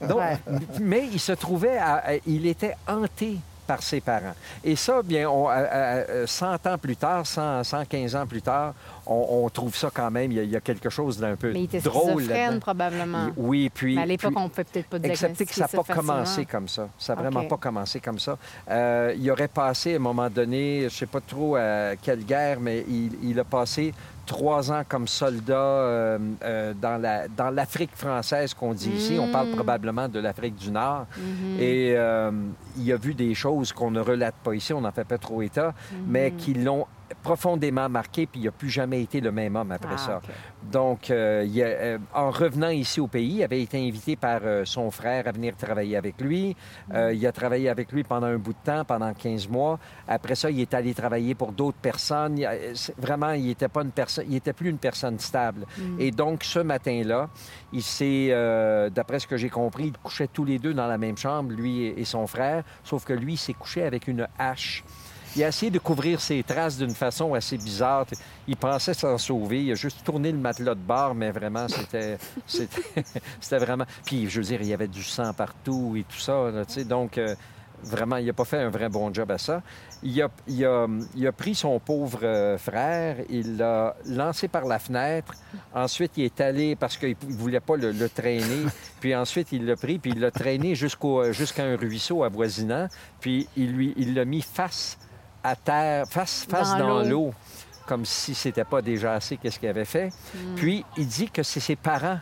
[0.00, 0.38] Donc, Ouais.
[0.80, 3.36] Mais il se trouvait, à- il était hanté
[3.66, 4.34] par ses parents.
[4.62, 8.42] Et ça, bien, on- à- à- à- 100 ans plus tard, 100, 115 ans plus
[8.42, 8.74] tard,
[9.06, 11.36] on, on trouve ça quand même, il y a, il y a quelque chose d'un
[11.36, 13.28] peu Mais il était drôle schizophrène, probablement.
[13.36, 13.96] Oui, puis...
[13.96, 16.68] Mais à l'époque, on ne pouvait peut-être pas Excepté que ça n'a pas commencé comme
[16.68, 16.88] ça.
[16.98, 18.38] Ça n'a vraiment pas commencé comme ça.
[18.70, 22.24] Euh, il aurait passé, à un moment donné, je ne sais pas trop à quelle
[22.24, 23.92] guerre, mais il, il a passé
[24.26, 29.18] trois ans comme soldat euh, euh, dans la- dans l'Afrique française qu'on dit ici.
[29.20, 29.54] On parle Mm.
[29.56, 31.06] probablement de l'Afrique du Nord.
[31.16, 31.60] Mhm.
[31.60, 32.30] Et euh,
[32.78, 35.42] il a vu des choses qu'on ne relate pas ici, on n'en fait pas trop
[35.42, 35.74] état,
[36.06, 36.36] mais Mhm.
[36.36, 36.86] qui l'ont
[37.24, 40.20] profondément marqué, puis il n'a plus jamais été le même homme après Ah, ça.
[40.70, 44.40] Donc, euh, il a- euh, en revenant ici au pays, il avait été invité par
[44.44, 46.54] euh, son frère à venir travailler avec lui.
[46.92, 49.78] Euh, il a travaillé avec lui pendant un bout de temps, pendant 15 mois.
[50.06, 52.38] Après ça, il est allé travailler pour d'autres personnes.
[52.38, 52.52] Il a-
[52.98, 55.64] vraiment, il n'était pas une personne, il était plus une personne stable.
[55.98, 57.28] Et donc, ce matin-là,
[57.72, 60.98] il s'est, euh, d'après ce que j'ai compris, ils couchaient tous les deux dans la
[60.98, 64.84] même chambre, lui et, son frère, sauf que lui, il s'est couché avec une hache.
[65.36, 68.06] Il a essayé de couvrir ses traces d'une façon assez bizarre.
[68.46, 69.64] Il pensait s'en sauver.
[69.64, 72.18] Il a juste tourné le matelas de bord, mais vraiment, c'était,
[73.40, 73.84] c'était, vraiment...
[74.04, 76.74] Puis, je veux dire, il y avait du sang partout et tout ça, là, tu
[76.74, 76.84] sais.
[76.84, 77.34] Donc, euh,
[77.82, 79.62] vraiment, il n'a pas fait un vrai bon job à ça.
[80.04, 84.66] Il a, il a, il a pris son pauvre euh, frère, il l'a lancé par
[84.66, 85.34] la fenêtre.
[85.74, 88.66] Ensuite, il est allé, parce qu'il ne voulait pas le, le traîner,
[89.00, 92.88] puis ensuite, il l'a pris, puis il l'a traîné jusqu'au, jusqu'à un ruisseau avoisinant,
[93.20, 94.98] puis il lui, il l'a mis face
[95.44, 97.34] à terre, face, face Dans dans, l'eau.
[97.86, 100.10] comme si c'était pas déjà assez qu'est-ce qu'il avait fait.
[100.56, 102.18] Puis, il dit que c'est ses parents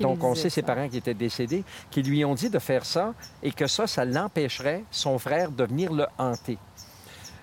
[0.00, 0.66] donc, on sait ses ça.
[0.66, 4.04] parents qui étaient décédés, qui lui ont dit de faire ça et que ça, ça
[4.04, 6.58] l'empêcherait, son frère, de venir le hanter.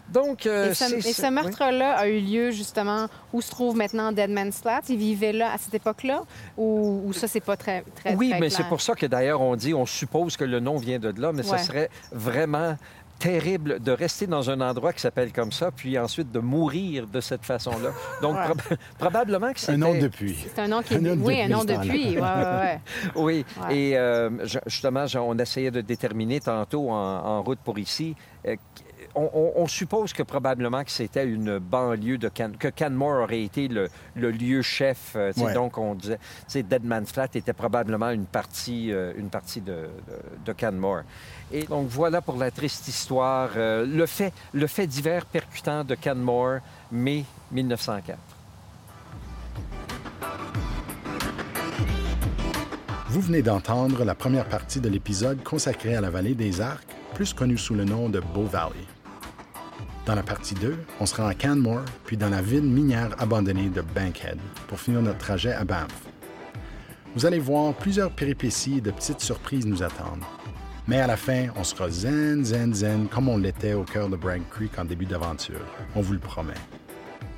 [0.08, 1.32] Donc, euh, Et ce, c'est- et ce c'est- oui.
[1.34, 4.82] meurtre-là a eu lieu justement où se trouve maintenant Dead Man's Flat.
[4.90, 6.22] Il vivait là à cette époque-là
[6.56, 9.42] ou, ou ça, c'est pas très, très Oui, très mais c'est pour ça que d'ailleurs,
[9.42, 11.58] on dit, on suppose que le nom vient de là, mais Ouais.
[11.58, 12.78] ce serait vraiment
[13.20, 17.22] terrible de rester dans un endroit qui s'appelle comme ça, puis ensuite de mourir de
[17.22, 17.92] cette façon-là.
[18.22, 18.78] Donc, Ouais.
[19.00, 19.74] probablement que c'était...
[19.74, 20.36] Un nom depuis.
[20.54, 20.98] C'est un nom qui est...
[20.98, 22.10] Un nom oui, depuis un nom depuis.
[22.18, 22.22] Ouais, ouais,
[22.62, 22.80] ouais.
[23.16, 23.78] Oui, Ouais.
[23.78, 24.30] et euh,
[24.68, 28.16] justement, on essayait de déterminer tantôt en, en route pour ici.
[28.48, 28.56] euh,
[29.16, 33.44] on, on- on suppose que probablement que c'était une banlieue de Can que Canmore aurait
[33.44, 35.14] été le, le lieu chef.
[35.16, 35.54] euh, Ouais.
[35.54, 39.62] Donc, on disait, tu sais, Dead Man's Flat était probablement une partie, euh, une partie
[39.62, 39.88] de, de,
[40.46, 41.02] de Canmore.
[41.52, 43.52] Et donc, voilà pour la triste histoire.
[43.56, 46.60] euh, le, fait, le fait divers percutant de Canmore,
[46.92, 48.18] mai 1904.
[53.10, 57.34] Vous venez d'entendre la première partie de l'épisode consacré à la vallée des Arcs, plus
[57.34, 58.76] connue sous le nom de Bow Valley.
[60.06, 63.82] Dans la partie 2, on sera à Canmore, puis dans la ville minière abandonnée de
[63.82, 64.38] Bankhead,
[64.68, 66.06] pour finir notre trajet à Banff.
[67.16, 70.24] Vous allez voir plusieurs péripéties et de petites surprises nous attendent.
[70.88, 74.16] Mais à la fin, on sera zen, zen, zen, comme on l'était au cœur de
[74.16, 75.66] Bragg Creek en début d'aventure.
[75.96, 76.54] On vous le promet.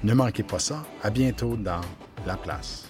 [0.03, 0.83] Ne manquez pas ça.
[1.03, 1.79] À bientôt dans
[2.25, 2.83] La Place.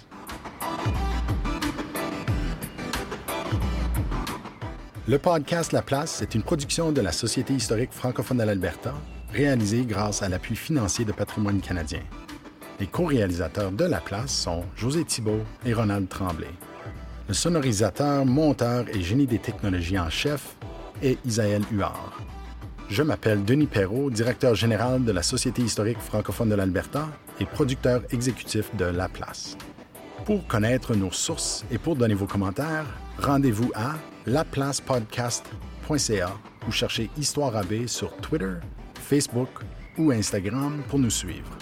[5.06, 8.94] Le podcast La Place est une production de la Société historique francophone de l'Alberta,
[9.32, 12.00] réalisée grâce à l'appui financier de Patrimoine canadien.
[12.80, 16.48] Les co-réalisateurs de La Place sont José Thibault et Ronald Tremblay.
[17.28, 20.56] Le sonorisateur, monteur et génie des technologies en chef
[21.02, 22.18] est Isaël Huard.
[22.88, 27.06] Je m'appelle Denis Perrault, directeur général de la Société historique francophone de l'Alberta
[27.38, 29.58] et producteur exécutif de La Place.
[30.24, 32.86] Pour connaître nos sources et pour donner vos commentaires,
[33.18, 36.32] rendez-vous à laplacepodcast.ca
[36.66, 38.54] ou cherchez Histoire AB sur Twitter,
[39.08, 39.48] Facebook
[39.96, 41.56] ou Instagram pour nous suivre.